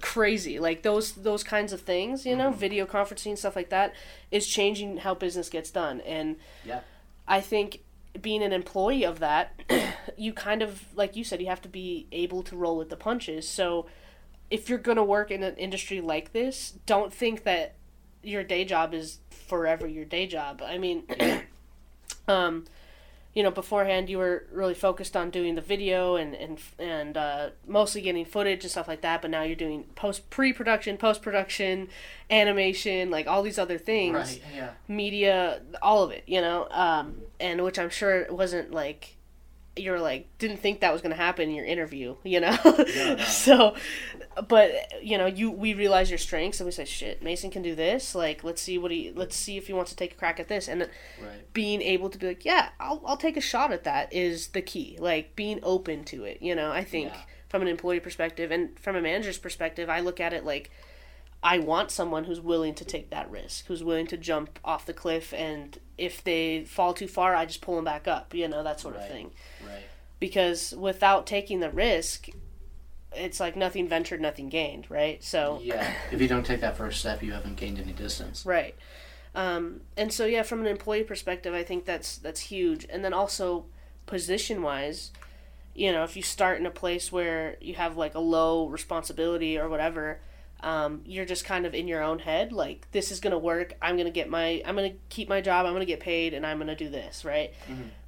crazy 0.01 0.59
like 0.59 0.83
those 0.83 1.12
those 1.12 1.43
kinds 1.45 1.73
of 1.73 1.81
things 1.83 2.25
you 2.25 2.37
know 2.37 2.51
Mm-hmm. 2.51 2.59
video 2.61 2.87
conferencing 2.87 3.37
stuff 3.37 3.57
like 3.57 3.69
that 3.71 3.93
is 4.31 4.47
changing 4.47 4.99
how 4.99 5.15
business 5.15 5.49
gets 5.51 5.71
done 5.71 6.01
and 6.03 6.37
Yeah. 6.65 6.81
i 7.27 7.41
think 7.41 7.81
being 8.21 8.42
an 8.42 8.52
employee 8.52 9.04
of 9.04 9.19
that 9.21 9.62
you 10.16 10.33
kind 10.33 10.62
of 10.62 10.85
like 10.95 11.16
you 11.16 11.25
said 11.25 11.40
you 11.40 11.47
have 11.47 11.62
to 11.62 11.69
be 11.69 12.07
able 12.12 12.42
to 12.42 12.57
roll 12.57 12.76
with 12.76 12.90
the 12.90 12.97
punches. 12.97 13.49
So 13.49 13.87
if 14.50 14.69
you're 14.69 14.78
going 14.78 14.97
to 14.97 15.04
work 15.04 15.31
in 15.31 15.42
an 15.42 15.57
industry 15.57 16.00
like 16.00 16.33
this 16.33 16.75
don't 16.87 17.12
think 17.12 17.45
that 17.45 17.75
your 18.23 18.45
day 18.45 18.64
job 18.64 18.95
is 18.95 19.19
forever 19.31 19.87
your 19.87 20.04
day 20.04 20.26
job. 20.26 20.62
I 20.64 20.78
mean 20.78 21.04
um 22.28 22.64
you 23.35 23.43
know, 23.43 23.51
beforehand 23.51 24.11
you 24.11 24.19
were 24.19 24.45
really 24.53 24.75
focused 24.75 25.17
on 25.17 25.31
doing 25.31 25.55
the 25.55 25.61
video 25.62 26.17
and 26.17 26.35
and 26.35 26.59
and 26.79 27.17
uh, 27.17 27.51
mostly 27.67 28.01
getting 28.01 28.25
footage 28.25 28.62
and 28.65 28.71
stuff 28.71 28.89
like 28.89 29.01
that. 29.01 29.23
But 29.23 29.31
now 29.31 29.43
you're 29.43 29.57
doing 29.57 29.85
post 29.95 30.29
pre 30.31 30.53
production, 30.53 30.97
post 30.99 31.23
production, 31.23 31.89
animation, 32.31 33.11
like 33.11 33.27
all 33.27 33.43
these 33.43 33.59
other 33.59 33.79
things, 33.79 34.15
Right. 34.15 34.43
Yeah. 34.55 34.71
media, 34.89 35.62
all 35.81 36.03
of 36.03 36.11
it. 36.11 36.25
You 36.27 36.41
know, 36.41 36.69
um, 36.71 37.23
and 37.41 37.62
which 37.62 37.79
I'm 37.79 37.91
sure 37.91 38.21
it 38.21 38.33
wasn't 38.33 38.71
like 38.73 39.17
you're 39.76 39.99
like 40.00 40.26
didn't 40.38 40.59
think 40.59 40.81
that 40.81 40.93
was 40.93 41.00
going 41.00 41.11
to 41.12 41.17
happen 41.17 41.49
in 41.49 41.55
your 41.55 41.64
interview. 41.64 42.14
You 42.25 42.41
know, 42.41 42.59
no. 42.64 43.17
so 43.26 43.75
but 44.49 44.71
you 45.02 45.17
know 45.19 45.26
you 45.26 45.50
we 45.50 45.75
realize 45.75 46.11
your 46.11 46.19
strengths 46.19 46.61
and 46.61 46.67
we 46.67 46.73
say 46.73 46.85
shit 46.85 47.23
mason 47.23 47.50
can 47.50 47.62
do 47.62 47.75
this 47.75 48.14
like 48.14 48.43
let's 48.45 48.61
see 48.62 48.79
what 48.79 48.91
he 48.91 49.12
let's 49.14 49.37
see 49.37 49.57
if 49.57 49.67
he 49.67 49.73
wants 49.73 49.91
to 49.91 49.97
take 49.97 50.12
a 50.12 50.14
crack 50.14 50.38
at 50.41 50.49
this 50.49 50.69
and 50.69 50.83
Right. 51.21 51.52
being 51.52 51.83
able 51.83 52.09
to 52.11 52.19
be 52.19 52.26
like 52.29 52.45
yeah 52.45 52.71
i'll, 52.81 53.02
I'll 53.07 53.17
take 53.17 53.37
a 53.37 53.41
shot 53.43 53.73
at 53.73 53.85
that 53.85 54.12
is 54.12 54.49
the 54.49 54.62
key 54.62 54.97
like 55.00 55.37
being 55.37 55.61
open 55.62 56.05
to 56.05 56.25
it 56.25 56.41
you 56.41 56.55
know 56.55 56.71
i 56.73 56.83
think 56.85 57.11
Yeah. 57.12 57.21
from 57.49 57.62
an 57.62 57.69
employee 57.69 58.00
perspective 58.00 58.50
and 58.50 58.79
from 58.79 58.97
a 58.97 59.02
manager's 59.02 59.38
perspective 59.38 59.88
i 59.91 60.00
look 60.00 60.19
at 60.19 60.33
it 60.33 60.45
like 60.45 60.71
i 61.43 61.59
want 61.59 61.91
someone 61.91 62.25
who's 62.25 62.41
willing 62.41 62.75
to 62.76 62.85
take 62.85 63.11
that 63.11 63.31
risk 63.31 63.67
who's 63.67 63.85
willing 63.85 64.07
to 64.07 64.17
jump 64.17 64.59
off 64.64 64.87
the 64.87 64.95
cliff 64.95 65.35
and 65.35 65.79
if 65.99 66.25
they 66.25 66.64
fall 66.64 66.95
too 66.95 67.09
far 67.09 67.35
i 67.35 67.45
just 67.45 67.61
pull 67.61 67.76
them 67.76 67.85
back 67.85 68.09
up 68.09 68.33
you 68.35 68.49
know 68.49 68.62
that 68.62 68.81
sort 68.81 68.97
of 68.97 69.07
thing 69.07 69.26
Right. 69.26 69.35
Because 70.23 70.73
without 70.79 71.26
taking 71.26 71.59
the 71.59 71.69
risk 71.69 72.29
it's 73.14 73.41
like 73.41 73.57
nothing 73.57 73.88
ventured 73.88 74.21
nothing 74.21 74.49
gained 74.49 74.88
right 74.88 75.23
so 75.23 75.61
Yeah. 75.62 75.93
If 76.12 76.21
you 76.21 76.29
don't 76.29 76.47
take 76.47 76.61
that 76.61 76.76
first 76.76 77.00
step, 77.00 77.25
you 77.25 77.33
haven't 77.33 77.57
gained 77.57 77.81
any 77.81 77.93
distance. 77.93 78.47
Right. 78.47 78.76
Um, 79.35 79.81
and 79.97 80.12
so 80.12 80.25
yeah, 80.25 80.45
from 80.45 80.61
an 80.61 80.69
employee 80.69 81.02
perspective, 81.02 81.55
I 81.55 81.64
think 81.64 81.85
that's 81.85 82.19
that's 82.19 82.41
huge. 82.41 82.87
And 82.88 83.05
then 83.05 83.12
also 83.12 83.64
position 84.07 84.62
wise, 84.62 85.11
you 85.75 85.91
know, 85.91 86.05
if 86.05 86.17
you 86.17 86.23
start 86.23 86.61
in 86.61 86.67
a 86.67 86.71
place 86.71 87.11
where 87.11 87.57
you 87.61 87.75
have 87.75 87.97
like 87.97 88.14
a 88.14 88.21
low 88.21 88.69
responsibility 88.69 89.59
or 89.59 89.69
whatever, 89.69 90.21
um, 90.61 91.00
you're 91.05 91.25
just 91.25 91.45
kind 91.45 91.67
of 91.67 91.75
in 91.75 91.88
your 91.88 92.02
own 92.02 92.21
head, 92.21 92.52
like 92.52 92.87
this 92.93 93.11
is 93.11 93.21
gonna 93.21 93.38
work. 93.38 93.75
I'm 93.83 93.97
gonna 93.97 94.11
get 94.11 94.29
my, 94.31 94.62
I'm 94.64 94.76
gonna 94.76 94.95
keep 95.09 95.29
my 95.29 95.41
job. 95.41 95.67
I'm 95.67 95.73
gonna 95.73 95.85
get 95.85 96.00
paid, 96.00 96.35
and 96.35 96.47
I'm 96.47 96.59
gonna 96.59 96.76
do 96.76 96.88
this, 96.88 97.25
right? 97.25 97.52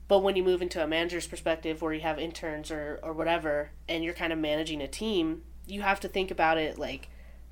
But 0.06 0.18
when 0.20 0.36
you 0.36 0.42
move 0.42 0.60
into 0.62 0.82
a 0.82 0.86
manager's 0.86 1.26
perspective, 1.26 1.80
where 1.80 1.92
you 1.94 2.00
have 2.02 2.18
interns 2.18 2.70
or 2.70 3.00
or 3.02 3.12
whatever, 3.12 3.70
and 3.88 4.04
you're 4.04 4.14
kind 4.14 4.32
of 4.32 4.38
managing 4.38 4.82
a 4.82 4.88
team, 4.88 5.42
you 5.66 5.82
have 5.82 6.00
to 6.00 6.08
think 6.08 6.30
about 6.30 6.58
it 6.58 6.78
like 6.78 7.08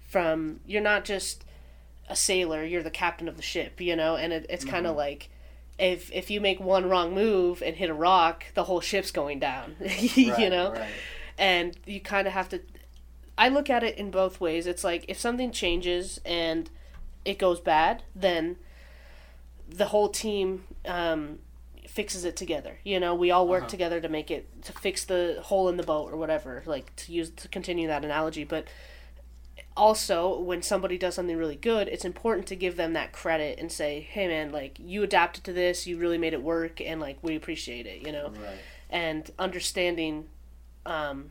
from 0.06 0.60
you're 0.66 0.82
not 0.82 1.04
just 1.04 1.44
a 2.08 2.16
sailor, 2.16 2.64
you're 2.64 2.82
the 2.82 2.90
captain 2.90 3.28
of 3.28 3.36
the 3.36 3.42
ship, 3.42 3.80
you 3.80 3.96
know, 3.96 4.16
and 4.16 4.32
it, 4.32 4.46
it's 4.50 4.64
kind 4.64 4.86
of 4.86 4.96
like 4.96 5.30
if 5.78 6.12
if 6.12 6.30
you 6.30 6.40
make 6.40 6.60
one 6.60 6.88
wrong 6.88 7.14
move 7.14 7.62
and 7.62 7.76
hit 7.76 7.88
a 7.88 7.94
rock, 7.94 8.44
the 8.54 8.64
whole 8.64 8.80
ship's 8.80 9.10
going 9.10 9.38
down, 9.38 9.76
you 9.80 10.32
Right, 10.32 10.50
know, 10.50 10.72
Right. 10.72 10.90
and 11.38 11.76
you 11.86 12.00
kind 12.00 12.26
of 12.26 12.34
have 12.34 12.50
to. 12.50 12.60
I 13.38 13.48
look 13.48 13.70
at 13.70 13.82
it 13.82 13.96
in 13.96 14.10
both 14.10 14.40
ways. 14.42 14.66
It's 14.66 14.84
like 14.84 15.06
if 15.08 15.18
something 15.18 15.50
changes 15.52 16.20
and 16.26 16.68
it 17.24 17.38
goes 17.38 17.60
bad, 17.60 18.02
then 18.14 18.56
the 19.68 19.86
whole 19.86 20.10
team 20.10 20.64
um, 20.84 21.38
fixes 21.88 22.24
it 22.24 22.36
together. 22.36 22.78
You 22.84 22.98
know, 23.00 23.14
we 23.14 23.30
all 23.30 23.46
work 23.48 23.62
Uh-huh. 23.62 23.70
together 23.70 24.00
to 24.00 24.08
make 24.08 24.30
it 24.30 24.62
to 24.64 24.72
fix 24.72 25.04
the 25.04 25.38
hole 25.42 25.68
in 25.68 25.76
the 25.76 25.82
boat 25.82 26.12
or 26.12 26.16
whatever. 26.16 26.62
Like 26.66 26.94
to 26.96 27.12
use 27.12 27.30
to 27.30 27.48
continue 27.48 27.88
that 27.88 28.04
analogy, 28.04 28.44
but 28.44 28.66
also 29.76 30.38
when 30.38 30.60
somebody 30.62 30.98
does 30.98 31.14
something 31.14 31.36
really 31.36 31.56
good 31.56 31.88
it's 31.88 32.04
important 32.04 32.46
to 32.46 32.54
give 32.56 32.76
them 32.76 32.92
that 32.92 33.10
credit 33.12 33.58
and 33.58 33.72
say 33.72 34.00
hey 34.00 34.26
man 34.28 34.52
like 34.52 34.76
you 34.78 35.02
adapted 35.02 35.42
to 35.44 35.52
this 35.52 35.86
you 35.86 35.96
really 35.98 36.18
made 36.18 36.34
it 36.34 36.42
work 36.42 36.78
and 36.80 37.00
like 37.00 37.16
we 37.22 37.34
appreciate 37.36 37.86
it 37.86 38.04
you 38.06 38.12
know 38.12 38.28
Right. 38.28 38.58
and 38.90 39.30
understanding 39.38 40.28
um, 40.84 41.30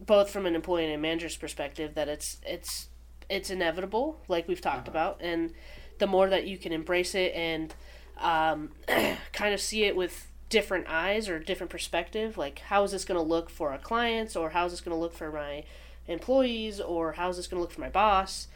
both 0.00 0.30
from 0.30 0.46
an 0.46 0.54
employee 0.54 0.86
and 0.86 0.94
a 0.94 0.98
manager's 0.98 1.36
perspective 1.36 1.94
that 1.94 2.08
it's 2.08 2.38
it's 2.46 2.88
it's 3.28 3.50
inevitable 3.50 4.20
like 4.28 4.48
we've 4.48 4.60
talked 4.60 4.88
about 4.88 5.18
and 5.20 5.52
the 5.98 6.06
more 6.06 6.28
that 6.30 6.46
you 6.46 6.56
can 6.56 6.72
embrace 6.72 7.14
it 7.14 7.34
and 7.34 7.74
um, 8.22 8.70
kind 9.32 9.52
of 9.54 9.60
see 9.60 9.84
it 9.84 9.96
with 9.96 10.28
different 10.48 10.86
eyes 10.88 11.28
or 11.30 11.38
different 11.38 11.70
perspective 11.70 12.36
like 12.36 12.58
how 12.58 12.84
is 12.84 12.92
this 12.92 13.04
going 13.06 13.18
to 13.18 13.26
look 13.26 13.48
for 13.48 13.70
our 13.72 13.78
clients 13.78 14.36
or 14.36 14.50
how 14.50 14.66
is 14.66 14.72
this 14.72 14.80
going 14.82 14.94
to 14.94 15.00
look 15.00 15.14
for 15.14 15.30
my 15.32 15.64
employees 16.06 16.80
or 16.80 17.12
how 17.12 17.28
is 17.30 17.36
this 17.38 17.46
going 17.46 17.56
to 17.58 17.62
look 17.62 17.70
for 17.72 17.80
my 17.80 17.88
boss 17.88 18.48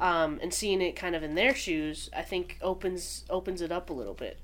um, 0.00 0.38
and 0.42 0.52
seeing 0.52 0.80
it 0.82 0.92
kind 0.96 1.14
of 1.16 1.22
in 1.22 1.34
their 1.34 1.54
shoes 1.54 2.08
i 2.16 2.22
think 2.22 2.58
opens 2.62 3.24
opens 3.30 3.60
it 3.60 3.70
up 3.72 3.90
a 3.90 3.92
little 3.92 4.14
bit 4.14 4.38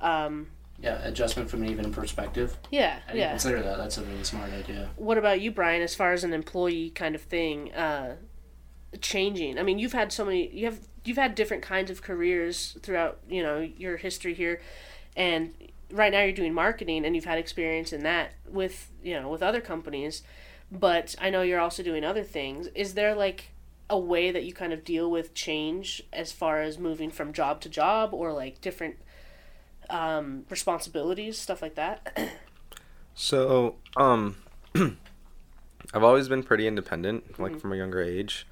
um, 0.00 0.48
Yeah. 0.80 0.98
Adjustment 1.04 1.48
from 1.50 1.62
an 1.62 1.70
even 1.70 1.90
perspective. 1.92 2.56
yeah 2.70 2.98
I 3.06 3.12
didn't 3.12 3.20
yeah 3.20 3.30
consider 3.30 3.62
that. 3.62 3.78
That's 3.78 3.96
a 3.98 4.02
really 4.02 4.24
smart 4.24 4.52
idea. 4.52 4.90
what 4.96 5.16
about 5.18 5.40
you, 5.40 5.50
Brian? 5.50 5.80
As 5.82 5.94
far 5.94 6.12
as 6.12 6.22
an 6.24 6.34
employee 6.34 6.90
kind 6.90 7.14
of 7.14 7.22
thing, 7.22 7.72
uh, 7.72 8.16
changing. 9.00 9.58
I 9.58 9.62
mean, 9.62 9.78
you've 9.78 9.92
had 9.92 10.12
so 10.12 10.24
many. 10.24 10.48
You 10.48 10.66
have 10.66 10.80
you've 11.04 11.16
had 11.16 11.34
different 11.34 11.62
kinds 11.62 11.90
of 11.90 12.02
careers 12.02 12.76
throughout 12.82 13.18
you 13.28 13.42
know 13.42 13.60
your 13.60 13.96
history 13.96 14.34
here, 14.34 14.60
and 15.16 15.54
right 15.90 16.12
now 16.12 16.22
you're 16.22 16.32
doing 16.32 16.54
marketing, 16.54 17.04
and 17.04 17.14
you've 17.14 17.24
had 17.24 17.38
experience 17.38 17.92
in 17.92 18.02
that 18.02 18.32
with 18.48 18.90
you 19.02 19.18
know 19.18 19.28
with 19.28 19.42
other 19.42 19.60
companies. 19.60 20.22
But 20.70 21.14
I 21.20 21.30
know 21.30 21.42
you're 21.42 21.60
also 21.60 21.82
doing 21.82 22.04
other 22.04 22.24
things. 22.24 22.68
Is 22.74 22.94
there 22.94 23.14
like 23.14 23.50
a 23.88 23.98
way 23.98 24.32
that 24.32 24.42
you 24.44 24.52
kind 24.52 24.72
of 24.72 24.84
deal 24.84 25.08
with 25.10 25.32
change 25.32 26.02
as 26.12 26.32
far 26.32 26.60
as 26.60 26.76
moving 26.76 27.10
from 27.10 27.32
job 27.32 27.60
to 27.62 27.68
job, 27.68 28.12
or 28.12 28.32
like 28.32 28.60
different 28.60 28.96
um, 29.90 30.44
responsibilities, 30.50 31.38
stuff 31.38 31.62
like 31.62 31.76
that? 31.76 32.30
So, 33.14 33.76
um, 33.96 34.36
I've 35.94 36.02
always 36.02 36.28
been 36.28 36.42
pretty 36.42 36.66
independent, 36.66 37.38
like 37.38 37.58
from 37.58 37.72
a 37.72 37.76
younger 37.76 38.02
age, 38.02 38.46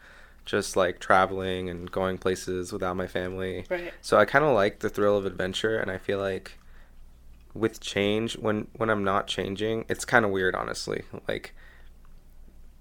just 0.45 0.77
like 0.77 0.99
traveling 0.99 1.69
and 1.71 1.91
going 1.91 2.19
places 2.19 2.73
without 2.73 2.97
my 2.97 3.07
family. 3.07 3.65
right. 3.71 3.93
So 4.03 4.19
I 4.19 4.25
kind 4.25 4.45
of 4.45 4.55
like 4.55 4.81
the 4.81 4.89
thrill 4.89 5.17
of 5.17 5.27
adventure, 5.27 5.79
and 5.79 5.91
I 5.91 5.99
feel 5.99 6.19
like 6.19 6.59
with 7.55 7.81
change, 7.81 8.37
when 8.37 8.67
when 8.77 8.91
I'm 8.91 9.05
not 9.05 9.27
changing, 9.27 9.85
it's 9.89 10.05
kind 10.05 10.25
of 10.25 10.31
weird, 10.31 10.55
honestly. 10.55 11.03
Like, 11.29 11.55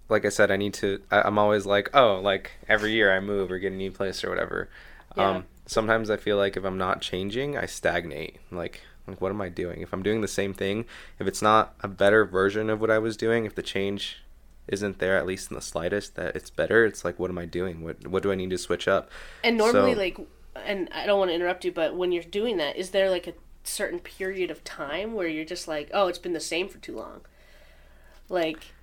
like 0.10 0.26
I 0.26 0.30
said, 0.30 0.52
I 0.52 0.58
need 0.58 0.74
to. 0.76 1.02
I, 1.12 1.22
I'm 1.22 1.38
always 1.38 1.66
like, 1.66 1.90
oh, 1.94 2.20
like 2.20 2.52
every 2.68 2.92
year 2.92 3.16
I 3.16 3.20
move 3.20 3.52
or 3.52 3.60
get 3.60 3.72
a 3.72 3.76
new 3.76 3.92
place 3.92 4.24
or 4.24 4.30
whatever. 4.30 4.70
Yeah. 5.16 5.30
Um, 5.30 5.46
sometimes 5.66 6.10
I 6.10 6.18
feel 6.18 6.38
like 6.38 6.58
if 6.58 6.64
I'm 6.64 6.78
not 6.78 7.02
changing, 7.02 7.58
I 7.58 7.66
stagnate. 7.66 8.38
Like, 8.52 8.82
like 9.08 9.22
what 9.22 9.30
am 9.30 9.42
I 9.42 9.50
doing? 9.50 9.82
If 9.82 9.94
I'm 9.94 10.04
doing 10.04 10.22
the 10.22 10.28
same 10.28 10.54
thing, 10.54 10.86
if 11.20 11.28
it's 11.28 11.42
not 11.42 11.76
a 11.82 11.88
better 11.88 12.26
version 12.26 12.70
of 12.70 12.82
what 12.82 12.92
I 12.92 13.00
was 13.00 13.16
doing, 13.16 13.46
if 13.46 13.56
the 13.56 13.62
change 13.62 14.24
isn't 14.68 15.00
there 15.00 15.18
at 15.18 15.26
least 15.26 15.52
in 15.52 15.56
the 15.56 15.62
slightest 15.62 16.16
that 16.16 16.36
it's 16.36 16.50
better, 16.50 16.86
it's 16.86 17.04
like 17.04 17.20
what 17.20 17.30
am 17.30 17.38
I 17.38 17.46
doing? 17.46 17.84
What 17.84 18.08
what 18.08 18.24
do 18.24 18.32
I 18.32 18.36
need 18.36 18.50
to 18.52 18.58
switch 18.58 18.88
up? 18.88 19.10
And 19.44 19.58
normally, 19.58 19.94
So- 19.94 20.00
like, 20.00 20.18
and 20.66 20.90
I 20.94 21.06
don't 21.06 21.20
want 21.20 21.30
to 21.32 21.36
interrupt 21.36 21.66
you, 21.66 21.72
but 21.72 21.96
when 21.96 22.12
you're 22.12 22.24
doing 22.24 22.58
that, 22.58 22.76
is 22.76 22.92
there 22.92 23.10
like 23.10 23.28
a 23.28 23.34
certain 23.64 24.00
period 24.00 24.52
of 24.52 24.64
time 24.64 25.14
where 25.14 25.28
you're 25.28 25.46
just 25.46 25.68
like, 25.68 25.90
oh, 25.94 26.08
it's 26.08 26.20
been 26.20 26.34
the 26.34 26.40
same 26.40 26.68
for 26.70 26.78
too 26.78 26.96
long? 26.96 27.22
Like, 28.30 28.74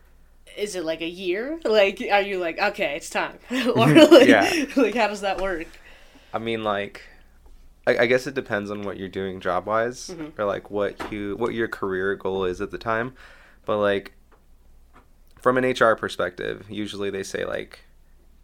is 0.57 0.75
it 0.75 0.85
like 0.85 1.01
a 1.01 1.09
year? 1.09 1.61
Like, 1.65 2.03
are 2.11 2.21
you 2.23 2.39
like, 2.39 2.59
okay, 2.59 2.97
it's 2.97 3.11
time? 3.11 3.39
or 3.51 3.87
like, 3.87 4.29
Yeah. 4.29 4.65
like, 4.77 4.95
how 4.95 5.09
does 5.09 5.21
that 5.21 5.41
work? 5.41 5.67
I 6.33 6.39
mean, 6.39 6.63
like, 6.63 7.03
I, 7.87 7.99
I 7.99 8.07
guess 8.07 8.27
it 8.27 8.35
depends 8.35 8.71
on 8.71 8.83
what 8.83 8.97
you're 8.97 9.09
doing 9.09 9.41
job 9.41 9.67
wise, 9.67 10.11
mm-hmm. 10.11 10.41
or 10.41 10.45
like 10.45 10.71
what 10.71 11.13
you 11.13 11.37
what 11.37 11.55
your 11.55 11.69
career 11.69 12.15
goal 12.15 12.45
is 12.45 12.61
at 12.61 12.71
the 12.71 12.79
time. 12.79 13.15
But 13.65 13.79
like, 13.79 14.13
from 15.41 15.57
an 15.59 15.65
HR 15.65 15.95
perspective, 15.97 16.67
usually 16.69 17.11
they 17.11 17.23
say 17.23 17.45
like 17.45 17.81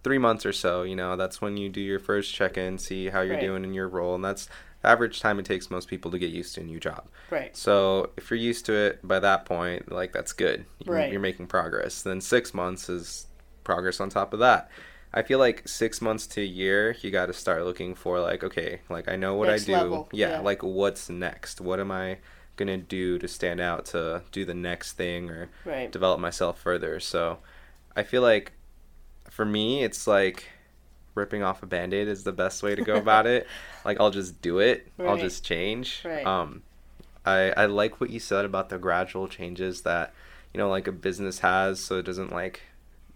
three 0.02 0.18
months 0.18 0.46
or 0.46 0.52
so. 0.52 0.82
You 0.82 0.96
know, 0.96 1.16
that's 1.16 1.40
when 1.40 1.56
you 1.56 1.68
do 1.68 1.80
your 1.80 1.98
first 1.98 2.34
check 2.34 2.56
in, 2.56 2.78
see 2.78 3.08
how 3.08 3.20
you're 3.20 3.34
Right. 3.36 3.40
doing 3.42 3.64
in 3.64 3.74
your 3.74 3.88
role, 3.88 4.14
and 4.14 4.24
that's 4.24 4.48
the 4.82 4.88
average 4.88 5.20
time 5.20 5.38
it 5.38 5.44
takes 5.46 5.70
most 5.70 5.88
people 5.88 6.10
to 6.10 6.18
get 6.18 6.30
used 6.30 6.54
to 6.54 6.60
a 6.60 6.64
new 6.64 6.78
job. 6.78 7.08
Right. 7.30 7.56
So 7.56 8.10
if 8.16 8.30
you're 8.30 8.38
used 8.38 8.66
to 8.66 8.72
it 8.74 9.06
by 9.06 9.18
that 9.20 9.44
point, 9.44 9.90
like 9.90 10.12
that's 10.12 10.32
good. 10.32 10.64
You're, 10.84 10.94
Right. 10.94 11.10
you're 11.10 11.20
making 11.20 11.46
progress. 11.48 12.02
Then 12.02 12.20
six 12.20 12.54
months 12.54 12.88
is 12.88 13.26
progress 13.64 14.00
on 14.00 14.10
top 14.10 14.32
of 14.32 14.38
that. 14.40 14.70
I 15.12 15.22
feel 15.22 15.38
like 15.38 15.66
six 15.66 16.02
months 16.02 16.26
to 16.28 16.42
a 16.42 16.44
year, 16.44 16.94
you 17.00 17.10
got 17.10 17.26
to 17.26 17.32
start 17.32 17.64
looking 17.64 17.94
for 17.94 18.20
like, 18.20 18.44
okay, 18.44 18.80
like 18.90 19.08
I 19.08 19.16
know 19.16 19.34
what 19.34 19.48
Next 19.48 19.68
I 19.68 19.80
do. 19.82 20.06
Yeah, 20.12 20.32
yeah. 20.32 20.40
like 20.40 20.62
what's 20.62 21.08
next? 21.08 21.60
What 21.60 21.80
am 21.80 21.90
I 21.90 22.18
gonna 22.56 22.76
do 22.78 23.18
to 23.18 23.28
stand 23.28 23.60
out 23.60 23.86
to 23.86 24.22
do 24.32 24.44
the 24.44 24.54
next 24.54 24.92
thing 24.94 25.30
or 25.30 25.48
Right. 25.64 25.90
develop 25.90 26.18
myself 26.20 26.60
further? 26.60 27.00
So 27.00 27.38
I 27.94 28.02
feel 28.02 28.22
like 28.22 28.52
for 29.30 29.44
me, 29.44 29.82
it's 29.84 30.06
like 30.06 30.48
ripping 31.14 31.42
off 31.42 31.62
a 31.62 31.66
band-aid 31.66 32.08
is 32.08 32.24
the 32.24 32.32
best 32.32 32.62
way 32.62 32.74
to 32.74 32.82
go 32.82 32.96
about 32.98 33.26
it 33.26 33.46
like 33.86 33.98
i'll 33.98 34.10
just 34.10 34.42
do 34.42 34.58
it 34.58 34.86
i'll 35.00 35.16
just 35.16 35.42
change 35.42 36.02
Right. 36.04 36.26
um 36.26 36.62
I, 37.24 37.52
I 37.56 37.66
like 37.66 38.02
what 38.02 38.10
you 38.10 38.20
said 38.20 38.44
about 38.44 38.68
the 38.68 38.76
gradual 38.76 39.26
changes 39.26 39.80
that 39.82 40.12
you 40.52 40.58
know 40.58 40.68
like 40.68 40.86
a 40.86 40.92
business 40.92 41.38
has 41.38 41.80
so 41.80 41.96
it 41.96 42.02
doesn't 42.04 42.32
like 42.32 42.60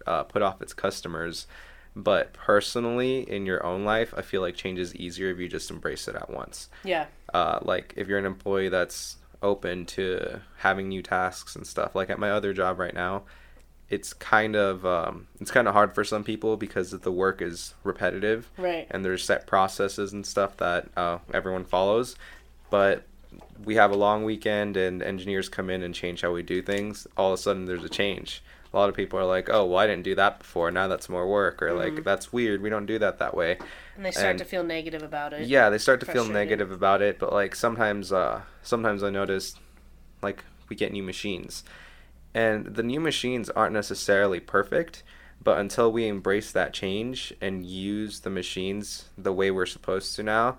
uh, 0.07 0.23
put 0.23 0.41
off 0.41 0.63
its 0.63 0.73
customers 0.73 1.47
but 1.95 2.33
personally 2.33 3.21
in 3.31 3.45
your 3.45 3.65
own 3.67 3.85
life 3.85 4.15
i 4.17 4.23
feel 4.23 4.41
like 4.41 4.55
change 4.55 4.79
is 4.79 4.95
easier 4.97 5.29
if 5.31 5.39
you 5.39 5.47
just 5.47 5.71
embrace 5.71 6.09
it 6.09 6.15
at 6.17 6.31
once 6.31 6.71
Yeah. 6.85 7.05
uh, 7.35 7.59
like 7.61 7.93
if 7.99 8.09
you're 8.09 8.19
an 8.19 8.25
employee 8.25 8.71
that's 8.71 9.17
open 9.43 9.87
to 9.87 10.41
having 10.59 10.89
new 10.89 11.03
tasks 11.03 11.57
and 11.57 11.67
stuff. 11.67 11.95
Like 11.95 12.11
at 12.11 12.19
my 12.19 12.31
other 12.31 12.53
job 12.53 12.79
right 12.79 12.95
now, 12.95 13.23
it's 13.89 14.13
kind 14.13 14.55
of 14.55 14.87
um, 14.87 15.27
it's 15.41 15.51
kind 15.51 15.67
of 15.67 15.75
hard 15.75 15.95
for 15.95 16.05
some 16.05 16.23
people 16.25 16.57
because 16.57 16.91
the 16.93 17.11
work 17.13 17.43
is 17.43 17.75
repetitive 17.83 18.49
Right. 18.57 18.87
and 18.91 19.05
there's 19.05 19.25
set 19.25 19.47
processes 19.47 20.13
and 20.13 20.25
stuff 20.25 20.57
that 20.59 20.89
uh, 20.97 21.19
everyone 21.35 21.65
follows. 21.65 22.17
But 22.71 23.05
we 23.65 23.75
have 23.77 23.91
a 23.91 23.97
long 23.97 24.25
weekend 24.25 24.77
and 24.77 25.03
engineers 25.03 25.49
come 25.49 25.71
in 25.71 25.83
and 25.83 25.95
change 25.95 26.21
how 26.21 26.33
we 26.33 26.43
do 26.43 26.63
things. 26.63 27.07
All 27.17 27.33
of 27.33 27.39
a 27.39 27.43
sudden, 27.43 27.65
there's 27.67 27.85
a 27.85 27.89
change. 27.89 28.43
A 28.73 28.77
lot 28.79 28.89
of 28.89 28.95
people 28.95 29.19
are 29.19 29.25
like, 29.25 29.49
"Oh, 29.51 29.65
well, 29.67 29.79
I 29.79 29.87
didn't 29.87 30.05
do 30.05 30.15
that 30.15 30.39
before. 30.39 30.71
Now 30.71 30.87
that's 30.87 31.09
more 31.09 31.29
work," 31.29 31.61
or 31.63 31.73
like, 31.73 32.05
"That's 32.05 32.33
weird. 32.33 32.63
We 32.63 32.71
don't 32.71 32.87
do 32.87 32.99
that 33.01 33.19
that 33.19 33.35
way." 33.35 33.59
And 33.97 34.05
they 34.05 34.13
start 34.13 34.27
And- 34.31 34.39
to 34.39 34.45
feel 34.45 34.63
negative 34.63 35.03
about 35.03 35.33
it. 35.33 35.47
Yeah, 35.49 35.71
they 35.71 35.79
start 35.79 36.01
to 36.01 36.07
feel 36.07 36.25
negative 36.25 36.71
about 36.71 37.03
it, 37.03 37.19
but 37.19 37.33
like 37.33 37.55
sometimes 37.57 38.13
uh 38.13 38.43
sometimes 38.63 39.03
I 39.03 39.11
notice 39.11 39.57
like 40.23 40.45
we 40.69 40.77
get 40.77 40.93
new 40.93 41.03
machines. 41.03 41.65
And 42.33 42.67
the 42.77 42.85
new 42.85 43.01
machines 43.01 43.51
aren't 43.51 43.73
necessarily 43.73 44.39
perfect, 44.39 45.03
but 45.43 45.59
until 45.59 45.91
we 45.91 46.07
embrace 46.07 46.53
that 46.53 46.73
change 46.73 47.35
and 47.41 47.67
use 47.67 48.21
the 48.21 48.31
machines 48.31 49.07
the 49.19 49.33
way 49.33 49.51
we're 49.51 49.67
supposed 49.67 50.15
to 50.17 50.23
now, 50.23 50.59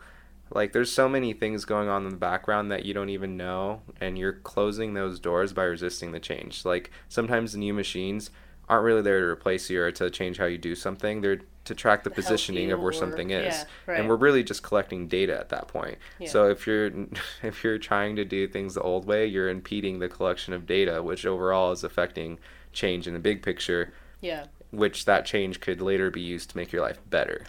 like 0.54 0.74
there's 0.74 0.92
so 0.92 1.08
many 1.10 1.34
things 1.34 1.66
going 1.66 1.88
on 1.90 2.04
in 2.06 2.12
the 2.12 2.18
background 2.18 2.72
that 2.72 2.86
you 2.86 2.94
don't 2.94 3.10
even 3.10 3.38
know 3.38 3.82
and 4.00 4.18
you're 4.18 4.34
closing 4.34 4.94
those 4.94 5.20
doors 5.20 5.54
by 5.54 5.64
resisting 5.64 6.12
the 6.12 6.20
change. 6.20 6.66
Like 6.66 6.92
sometimes 7.10 7.54
the 7.54 7.60
new 7.60 7.74
machines 7.74 8.30
aren't 8.70 8.84
really 8.86 9.02
there 9.02 9.20
to 9.20 9.26
replace 9.28 9.70
you 9.70 9.82
or 9.82 9.92
to 9.92 10.10
change 10.10 10.38
how 10.38 10.46
you 10.46 10.58
do 10.58 10.76
something. 10.76 11.22
They're 11.22 11.40
to 11.64 11.76
track 11.76 12.04
the 12.04 12.10
positioning 12.10 12.72
of 12.72 12.80
where 12.80 12.90
or- 12.90 12.94
something 12.94 13.30
is 13.30 13.54
yeah, 13.56 13.64
right. 13.86 14.00
and 14.00 14.10
we're 14.10 14.16
really 14.16 14.44
just 14.44 14.64
collecting 14.64 15.08
data 15.08 15.40
at 15.40 15.50
that 15.50 15.68
point. 15.68 15.98
Yeah. 16.20 16.28
So 16.30 16.50
if 16.50 16.66
you're 16.66 16.92
if 17.44 17.64
you're 17.64 17.78
trying 17.78 18.16
to 18.16 18.26
do 18.26 18.48
things 18.48 18.74
the 18.74 18.82
old 18.82 19.06
way, 19.06 19.28
you're 19.28 19.50
impeding 19.50 20.00
the 20.00 20.10
collection 20.10 20.54
of 20.54 20.66
data, 20.66 21.04
which 21.04 21.26
overall 21.26 21.72
is 21.72 21.84
affecting 21.84 22.40
change 22.74 23.08
in 23.08 23.14
the 23.14 23.20
big 23.20 23.44
picture, 23.44 23.94
Yeah. 24.22 24.46
which 24.72 25.06
that 25.06 25.26
change 25.26 25.60
could 25.60 25.82
later 25.82 26.10
be 26.10 26.22
used 26.22 26.50
to 26.50 26.58
make 26.58 26.72
your 26.72 26.82
life 26.82 27.00
better. 27.10 27.46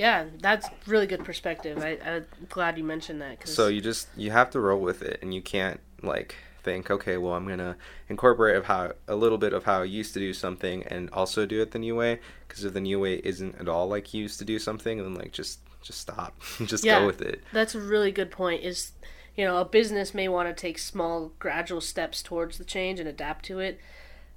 Yeah, 0.00 0.24
that's 0.40 0.66
really 0.86 1.06
good 1.06 1.24
perspective. 1.26 1.76
I, 1.78 1.98
I'm 2.02 2.26
glad 2.48 2.78
you 2.78 2.84
mentioned 2.84 3.20
that. 3.20 3.40
Cause 3.40 3.52
So 3.52 3.68
you 3.68 3.82
just 3.82 4.08
you 4.16 4.30
have 4.30 4.48
to 4.52 4.60
roll 4.60 4.80
with 4.80 5.02
it, 5.02 5.18
and 5.20 5.34
you 5.34 5.42
can't 5.42 5.78
like 6.02 6.36
think, 6.62 6.90
okay, 6.90 7.18
well 7.18 7.34
I'm 7.34 7.46
gonna 7.46 7.76
incorporate 8.08 8.56
of 8.56 8.64
how 8.64 8.92
a 9.06 9.14
little 9.14 9.36
bit 9.36 9.52
of 9.52 9.64
how 9.64 9.82
I 9.82 9.84
used 9.84 10.14
to 10.14 10.18
do 10.20 10.32
something, 10.32 10.84
and 10.84 11.10
also 11.10 11.44
do 11.44 11.60
it 11.60 11.72
the 11.72 11.78
new 11.78 11.94
way. 11.94 12.18
Because 12.48 12.64
if 12.64 12.72
the 12.72 12.80
new 12.80 12.98
way 12.98 13.16
isn't 13.22 13.56
at 13.60 13.68
all 13.68 13.88
like 13.88 14.14
you 14.14 14.22
used 14.22 14.38
to 14.38 14.44
do 14.46 14.58
something, 14.58 14.96
then 15.02 15.12
like 15.14 15.32
just 15.32 15.60
just 15.82 16.00
stop, 16.00 16.34
just 16.64 16.82
Yeah. 16.82 17.00
go 17.00 17.06
with 17.06 17.20
it. 17.20 17.42
That's 17.52 17.74
a 17.74 17.80
really 17.80 18.10
good 18.10 18.30
point. 18.30 18.62
Is 18.64 18.92
you 19.36 19.44
know 19.44 19.58
a 19.58 19.66
business 19.66 20.14
may 20.14 20.28
want 20.28 20.48
to 20.48 20.54
take 20.58 20.78
small, 20.78 21.32
gradual 21.38 21.82
steps 21.82 22.22
towards 22.22 22.56
the 22.56 22.64
change 22.64 23.00
and 23.00 23.08
adapt 23.08 23.44
to 23.46 23.58
it, 23.58 23.78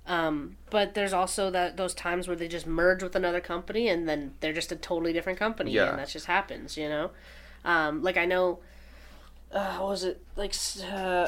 um, 0.08 0.58
but 0.70 0.94
there's 0.96 1.14
also 1.14 1.50
that 1.52 1.78
those 1.78 1.94
times 1.94 2.28
where 2.28 2.36
they 2.36 2.48
just 2.48 2.68
merge 2.68 3.02
with 3.04 3.16
another 3.16 3.40
company 3.40 3.88
and 3.88 4.08
then 4.08 4.34
they're 4.42 4.54
just 4.54 4.72
a 4.72 4.76
totally 4.76 5.14
different 5.14 5.40
company, 5.40 5.72
Yeah. 5.72 5.90
and 5.92 6.00
that 6.00 6.10
just 6.10 6.26
happens. 6.26 6.76
You 6.78 6.90
know, 6.90 7.12
um, 7.66 8.04
like 8.04 8.18
I 8.18 8.26
know, 8.26 8.60
uh, 9.52 9.78
what 9.78 9.90
was 9.90 10.04
it 10.04 10.22
like? 10.36 10.54
Uh, 10.92 11.28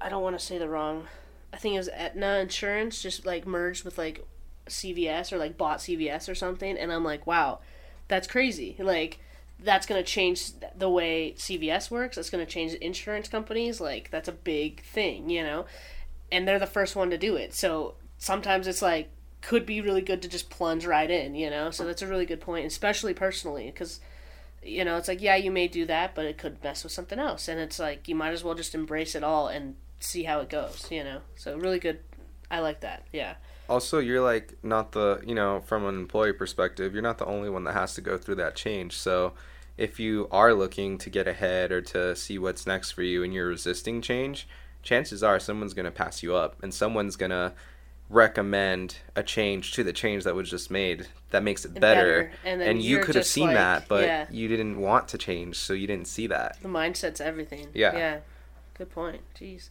I 0.00 0.08
don't 0.08 0.22
want 0.22 0.38
to 0.38 0.44
say 0.44 0.58
the 0.58 0.68
wrong. 0.68 1.06
I 1.52 1.56
think 1.56 1.74
it 1.74 1.78
was 1.78 1.88
Aetna 1.88 2.38
Insurance 2.38 3.02
just 3.02 3.26
like 3.26 3.46
merged 3.46 3.84
with 3.84 3.98
like 3.98 4.24
CVS 4.66 5.32
or 5.32 5.38
like 5.38 5.56
bought 5.56 5.78
CVS 5.78 6.28
or 6.28 6.34
something, 6.34 6.76
and 6.76 6.92
I'm 6.92 7.04
like, 7.04 7.26
wow, 7.26 7.60
that's 8.08 8.26
crazy. 8.26 8.76
Like 8.78 9.18
that's 9.60 9.86
going 9.86 10.00
to 10.02 10.08
change 10.08 10.52
the 10.76 10.88
way 10.88 11.32
CVS 11.36 11.90
works. 11.90 12.14
That's 12.16 12.30
going 12.30 12.44
to 12.46 12.50
change 12.50 12.74
insurance 12.74 13.28
companies. 13.28 13.80
Like 13.80 14.10
that's 14.10 14.28
a 14.28 14.32
big 14.32 14.82
thing, 14.84 15.28
you 15.30 15.42
know. 15.42 15.66
And 16.30 16.46
they're 16.46 16.58
the 16.58 16.66
first 16.66 16.94
one 16.96 17.10
to 17.10 17.18
do 17.18 17.36
it. 17.36 17.54
So 17.54 17.94
sometimes 18.18 18.66
it's 18.66 18.82
like 18.82 19.10
could 19.40 19.64
be 19.64 19.80
really 19.80 20.02
good 20.02 20.20
to 20.22 20.28
just 20.28 20.50
plunge 20.50 20.84
right 20.84 21.10
in, 21.10 21.34
you 21.34 21.48
know. 21.50 21.70
So 21.70 21.84
that's 21.86 22.02
a 22.02 22.06
really 22.06 22.26
good 22.26 22.40
point, 22.40 22.66
especially 22.66 23.14
personally, 23.14 23.66
because 23.66 24.00
you 24.62 24.84
know 24.84 24.96
it's 24.96 25.08
like 25.08 25.22
yeah, 25.22 25.36
you 25.36 25.50
may 25.50 25.68
do 25.68 25.86
that, 25.86 26.14
but 26.14 26.24
it 26.26 26.36
could 26.38 26.62
mess 26.62 26.82
with 26.82 26.92
something 26.92 27.18
else, 27.18 27.48
and 27.48 27.60
it's 27.60 27.78
like 27.78 28.08
you 28.08 28.14
might 28.14 28.32
as 28.32 28.42
well 28.44 28.54
just 28.54 28.74
embrace 28.74 29.14
it 29.14 29.22
all 29.24 29.48
and 29.48 29.76
see 30.00 30.24
how 30.24 30.40
it 30.40 30.48
goes, 30.50 30.86
you 30.90 31.02
know. 31.04 31.20
So 31.36 31.56
really 31.56 31.78
good. 31.78 32.00
I 32.50 32.60
like 32.60 32.80
that. 32.80 33.04
Yeah. 33.12 33.34
also 33.68 33.98
you're 33.98 34.22
like 34.22 34.56
not 34.62 34.92
the 34.92 35.20
you 35.26 35.34
know 35.34 35.60
from 35.66 35.84
an 35.84 35.94
employee 35.96 36.32
perspective 36.32 36.94
you're 36.94 37.02
not 37.02 37.18
the 37.18 37.26
only 37.26 37.50
one 37.50 37.64
that 37.64 37.74
has 37.74 37.94
to 37.94 38.00
go 38.00 38.16
through 38.16 38.36
that 38.36 38.56
change 38.56 38.96
so 38.96 39.34
if 39.76 40.00
you 40.00 40.26
are 40.30 40.54
looking 40.54 40.96
to 40.98 41.10
get 41.10 41.28
ahead 41.28 41.70
or 41.70 41.82
to 41.82 42.16
see 42.16 42.38
what's 42.38 42.66
next 42.66 42.92
for 42.92 43.02
you 43.02 43.22
and 43.22 43.34
you're 43.34 43.48
resisting 43.48 44.00
change 44.00 44.48
chances 44.88 45.22
are 45.22 45.38
someone's 45.38 45.74
going 45.74 45.84
to 45.84 45.90
pass 45.90 46.22
you 46.22 46.34
up 46.34 46.56
and 46.62 46.72
someone's 46.72 47.14
going 47.14 47.30
to 47.30 47.52
recommend 48.08 48.96
a 49.14 49.22
change 49.22 49.72
to 49.72 49.84
the 49.84 49.92
change 49.92 50.24
that 50.24 50.34
was 50.34 50.48
just 50.48 50.70
made 50.70 51.06
that 51.28 51.42
makes 51.42 51.66
it 51.66 51.74
better, 51.78 52.22
Better. 52.24 52.32
And 52.46 52.58
then 52.58 52.80
you 52.80 52.96
you're 52.96 53.04
could 53.04 53.16
have 53.16 53.26
seen 53.26 53.48
like- 53.48 53.56
that 53.56 53.86
but 53.86 54.04
yeah. 54.04 54.26
you 54.30 54.48
didn't 54.48 54.80
want 54.80 55.08
to 55.08 55.18
change 55.18 55.56
so 55.56 55.74
you 55.74 55.86
didn't 55.86 56.06
see 56.08 56.26
that 56.28 56.56
The 56.62 56.68
mindset's 56.68 57.20
everything. 57.20 57.66
Yeah. 57.74 57.94
Yeah. 57.94 58.18
Good 58.78 58.90
point. 58.90 59.20
Jeez. 59.38 59.68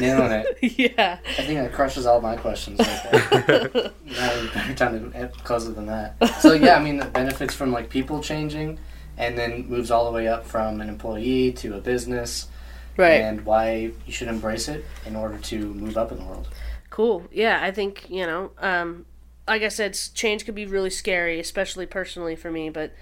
Nailing 0.00 0.32
it. 0.32 0.56
yeah. 0.96 1.18
I 1.24 1.42
think 1.42 1.60
that 1.60 1.72
crushes 1.72 2.04
all 2.04 2.20
my 2.20 2.34
questions 2.34 2.80
right 2.80 3.30
there. 3.46 3.68
Not 3.70 4.54
better 4.54 4.74
time 4.74 5.12
to 5.12 5.16
end 5.16 5.32
closer 5.44 5.70
than 5.70 5.86
that. 5.86 6.16
So 6.40 6.52
yeah, 6.54 6.74
I 6.76 6.82
mean 6.82 6.96
the 6.96 7.04
benefits 7.06 7.54
from 7.54 7.70
like 7.70 7.90
people 7.90 8.20
changing, 8.20 8.80
and 9.16 9.38
then 9.38 9.68
moves 9.68 9.92
all 9.92 10.04
the 10.06 10.10
way 10.10 10.26
up 10.26 10.44
from 10.44 10.80
an 10.80 10.88
employee 10.88 11.52
to 11.52 11.76
a 11.76 11.80
business, 11.80 12.48
Right. 12.96 13.22
and 13.22 13.46
why 13.46 13.92
you 14.06 14.12
should 14.12 14.28
embrace 14.28 14.68
it 14.68 14.84
in 15.06 15.16
order 15.16 15.38
to 15.38 15.58
move 15.58 15.96
up 15.96 16.12
in 16.12 16.18
the 16.18 16.24
world. 16.24 16.48
Cool. 16.90 17.26
Yeah, 17.32 17.58
I 17.62 17.70
think, 17.70 18.10
you 18.10 18.26
know, 18.26 18.50
um, 18.58 19.06
like 19.48 19.62
I 19.62 19.68
said, 19.68 19.98
change 20.14 20.44
could 20.44 20.54
be 20.54 20.66
really 20.66 20.90
scary, 20.90 21.40
especially 21.40 21.86
personally 21.86 22.36
for 22.36 22.50
me, 22.50 22.68
but 22.68 22.92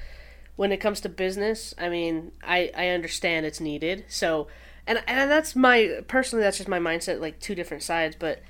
when 0.55 0.71
it 0.71 0.77
comes 0.77 1.01
to 1.01 1.09
business, 1.09 1.75
I 1.77 1.89
mean, 1.89 2.31
I, 2.43 2.71
I 2.77 2.89
understand 2.89 3.47
it's 3.47 3.61
needed. 3.61 4.05
So, 4.09 4.47
and, 4.87 5.03
and 5.09 5.29
that's 5.29 5.57
my, 5.57 6.03
personally, 6.07 6.45
that's 6.45 6.59
just 6.59 6.69
my 6.69 6.79
mindset, 6.79 7.21
like 7.21 7.41
two 7.41 7.57
different 7.57 7.83
sides, 7.83 8.15
but, 8.17 8.43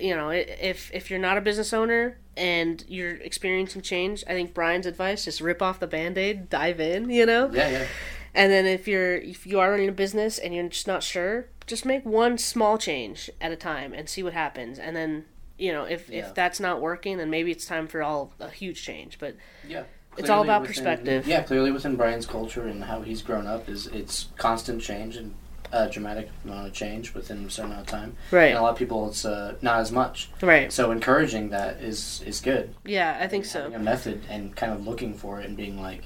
you 0.00 0.16
know, 0.16 0.30
if, 0.30 0.90
if 0.94 1.10
you're 1.10 1.20
not 1.20 1.36
a 1.36 1.42
business 1.42 1.74
owner 1.74 2.16
and 2.38 2.82
you're 2.88 3.16
experiencing 3.16 3.82
change, 3.82 4.24
I 4.26 4.30
think 4.30 4.54
Brian's 4.54 4.86
advice, 4.86 5.26
just 5.26 5.42
rip 5.42 5.60
off 5.60 5.78
the 5.78 5.86
band-aid, 5.86 6.48
dive 6.48 6.80
in, 6.80 7.10
you 7.10 7.26
know? 7.26 7.50
Yeah, 7.52 7.68
yeah. 7.68 7.86
And 8.34 8.50
then 8.50 8.66
if 8.66 8.88
you're 8.88 9.16
if 9.16 9.46
you 9.46 9.60
are 9.60 9.70
running 9.70 9.88
a 9.88 9.92
business 9.92 10.38
and 10.38 10.54
you're 10.54 10.68
just 10.68 10.86
not 10.86 11.02
sure, 11.02 11.46
just 11.66 11.84
make 11.84 12.04
one 12.04 12.36
small 12.38 12.78
change 12.78 13.30
at 13.40 13.52
a 13.52 13.56
time 13.56 13.92
and 13.92 14.08
see 14.08 14.22
what 14.22 14.32
happens. 14.32 14.78
And 14.78 14.96
then 14.96 15.24
you 15.58 15.72
know 15.72 15.84
if 15.84 16.08
Yeah. 16.10 16.20
if 16.26 16.34
that's 16.34 16.58
not 16.60 16.80
working, 16.80 17.18
then 17.18 17.30
maybe 17.30 17.50
it's 17.50 17.66
time 17.66 17.86
for 17.86 18.02
all 18.02 18.32
a 18.40 18.50
huge 18.50 18.82
change. 18.82 19.18
But 19.18 19.36
Yeah. 19.66 19.84
It's 20.16 20.30
all 20.30 20.42
about 20.42 20.60
within- 20.62 20.74
perspective. 20.74 21.26
Yeah, 21.26 21.42
clearly 21.42 21.72
within 21.72 21.96
Brian's 21.96 22.26
culture 22.26 22.66
and 22.68 22.84
how 22.84 23.00
he's 23.02 23.20
grown 23.20 23.48
up 23.48 23.68
is 23.68 23.88
it's 23.88 24.28
constant 24.36 24.80
change 24.80 25.16
and 25.16 25.34
a 25.72 25.88
dramatic 25.88 26.28
amount 26.44 26.68
of 26.68 26.72
change 26.72 27.14
within 27.14 27.44
a 27.46 27.50
certain 27.50 27.72
amount 27.72 27.86
of 27.86 27.90
time. 27.90 28.16
right, 28.30 28.50
And 28.50 28.58
a 28.58 28.62
lot 28.62 28.70
of 28.70 28.78
people, 28.78 29.08
it's 29.08 29.24
uh, 29.24 29.56
not 29.60 29.80
as 29.80 29.90
much. 29.90 30.30
right, 30.40 30.72
So 30.72 30.92
encouraging 30.92 31.48
that 31.50 31.78
is 31.82 32.22
is 32.24 32.40
good. 32.40 32.76
yeah, 32.84 33.16
I 33.20 33.26
think 33.26 33.44
Having 33.44 33.72
so. 33.72 33.76
A 33.76 33.78
method 33.80 34.22
and 34.30 34.54
kind 34.54 34.72
of 34.72 34.86
looking 34.86 35.14
for 35.14 35.40
it 35.40 35.46
and 35.46 35.56
being 35.56 35.80
like, 35.82 36.02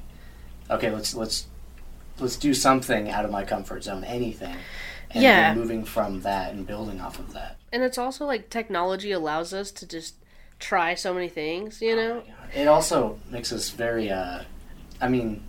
okay, 0.71 0.91
let's 0.91 1.15
let's 1.15 1.47
let's 2.21 2.37
do 2.37 2.55
something 2.55 3.11
out 3.11 3.25
of 3.25 3.31
my 3.31 3.45
comfort 3.45 3.85
zone, 3.85 4.05
anything. 4.05 4.57
And 5.11 5.23
Yeah. 5.23 5.49
then 5.55 5.59
moving 5.59 5.85
from 5.85 6.21
that 6.23 6.53
and 6.53 6.67
building 6.67 7.01
off 7.01 7.19
of 7.19 7.33
that. 7.33 7.57
And 7.73 7.83
it's 7.83 7.97
also 7.99 8.27
like 8.27 8.51
technology 8.51 9.11
allows 9.11 9.55
us 9.55 9.71
to 9.73 9.87
just 9.87 10.15
try 10.59 10.95
so 10.95 11.15
many 11.15 11.29
things. 11.29 11.81
You 11.81 11.97
know, 11.97 12.23
It 12.55 12.67
also 12.69 13.19
makes 13.31 13.53
us 13.53 13.71
very. 13.71 14.11
Uh, 14.11 14.41
I 15.01 15.09
mean, 15.09 15.43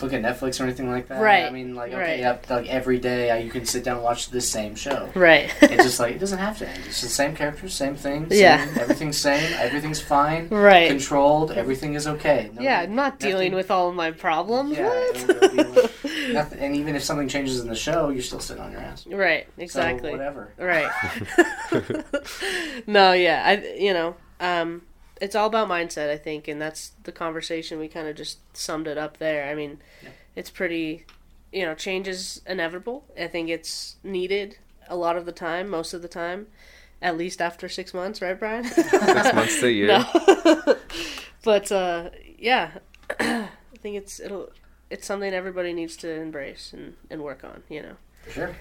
look 0.00 0.12
at 0.12 0.22
Netflix 0.22 0.60
or 0.60 0.64
anything 0.64 0.90
like 0.90 1.08
that. 1.08 1.20
Right, 1.22 1.44
I 1.44 1.50
mean, 1.50 1.74
like 1.74 1.92
okay, 1.92 2.00
right. 2.00 2.18
yep, 2.18 2.48
like 2.50 2.66
every 2.68 2.98
day 2.98 3.30
uh, 3.30 3.36
you 3.36 3.50
can 3.50 3.64
sit 3.64 3.82
down 3.84 3.96
and 3.96 4.04
watch 4.04 4.28
the 4.30 4.40
same 4.40 4.74
show. 4.74 5.10
right? 5.14 5.52
It's 5.62 5.84
just 5.84 6.00
like 6.04 6.14
it 6.14 6.18
doesn't 6.18 6.38
have 6.38 6.58
to 6.58 6.68
end. 6.68 6.82
It's 6.86 7.00
the 7.00 7.08
same 7.08 7.34
characters, 7.34 7.74
same 7.74 7.96
thing. 7.96 8.28
Same, 8.30 8.38
Yeah. 8.40 8.66
everything's 8.78 9.16
same. 9.16 9.52
Everything's 9.58 10.00
fine. 10.00 10.48
right. 10.50 10.88
Controlled. 10.88 11.52
Everything 11.52 11.94
is 11.94 12.06
okay. 12.06 12.50
No- 12.54 12.62
Yeah, 12.62 12.80
I'm 12.80 12.94
not 12.94 13.18
dealing 13.18 13.52
nothing- 13.52 13.54
with 13.56 13.70
all 13.70 13.88
of 13.88 13.94
my 13.94 14.10
problems. 14.10 14.76
Yeah, 14.76 14.88
What? 14.88 15.16
it'll 15.30 15.48
be 15.48 15.62
like- 15.80 15.92
Nothing, 16.32 16.58
and 16.58 16.76
even 16.76 16.96
if 16.96 17.02
something 17.04 17.28
changes 17.28 17.60
in 17.60 17.68
the 17.68 17.74
show, 17.76 18.08
you're 18.10 18.22
still 18.22 18.40
sitting 18.40 18.62
on 18.62 18.72
your 18.72 18.80
ass. 18.80 19.06
right, 19.06 19.46
So, 19.56 19.62
exactly. 19.62 20.10
whatever. 20.10 20.52
Right. 20.58 20.90
no, 22.86 23.12
yeah, 23.12 23.42
I 23.46 23.74
you 23.78 23.92
know, 23.92 24.16
um 24.40 24.82
it's 25.20 25.34
all 25.34 25.46
about 25.46 25.68
mindset, 25.68 26.10
I 26.10 26.16
think, 26.16 26.46
and 26.48 26.60
that's 26.60 26.92
the 27.04 27.12
conversation 27.12 27.78
we 27.78 27.88
kind 27.88 28.06
of 28.08 28.16
just 28.16 28.38
summed 28.56 28.86
it 28.86 28.98
up 28.98 29.18
there. 29.18 29.48
I 29.50 29.54
mean, 29.54 29.78
Yeah. 30.02 30.10
it's 30.34 30.50
pretty 30.50 31.04
you 31.52 31.64
know, 31.64 31.74
change 31.74 32.06
is 32.08 32.42
inevitable. 32.46 33.04
I 33.18 33.28
think 33.28 33.48
it's 33.48 33.96
needed 34.02 34.58
a 34.88 34.96
lot 34.96 35.16
of 35.16 35.24
the 35.24 35.32
time, 35.32 35.68
most 35.70 35.94
of 35.94 36.02
the 36.02 36.08
time, 36.08 36.48
at 37.00 37.16
least 37.16 37.40
after 37.40 37.68
6 37.68 37.94
months, 37.94 38.20
right, 38.20 38.38
Brian? 38.38 38.64
Six 38.64 38.92
months 39.32 39.60
to 39.60 39.66
a 39.68 39.70
year. 39.70 39.86
No. 40.66 40.76
but 41.44 41.70
uh 41.72 42.10
yeah, 42.38 42.72
I 43.20 43.48
think 43.80 43.96
it's 43.96 44.20
it'll 44.20 44.50
it's 44.90 45.06
something 45.06 45.32
everybody 45.32 45.72
needs 45.72 45.96
to 45.98 46.10
embrace 46.10 46.72
and, 46.72 46.94
and 47.10 47.22
work 47.22 47.42
on, 47.44 47.62
you 47.68 47.82
know. 47.82 47.96
For 48.24 48.30
sure. 48.30 48.56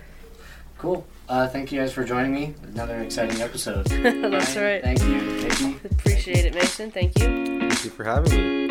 Cool. 0.77 1.05
Uh, 1.27 1.47
thank 1.47 1.71
you 1.71 1.79
guys 1.79 1.91
for 1.91 2.03
joining 2.03 2.33
me. 2.33 2.53
Another 2.73 2.97
exciting 2.99 3.41
episode. 3.41 3.85
That's 3.87 4.55
Ryan, 4.55 4.63
right. 4.63 4.83
Thank 4.83 5.01
you. 5.03 5.49
Thank 5.49 5.61
you. 5.61 5.89
Appreciate 5.91 6.45
it, 6.45 6.53
Mason. 6.53 6.91
Thank 6.91 7.17
you. 7.19 7.25
Thank 7.59 7.83
you 7.83 7.89
for 7.89 8.03
having 8.03 8.31
me. 8.31 8.64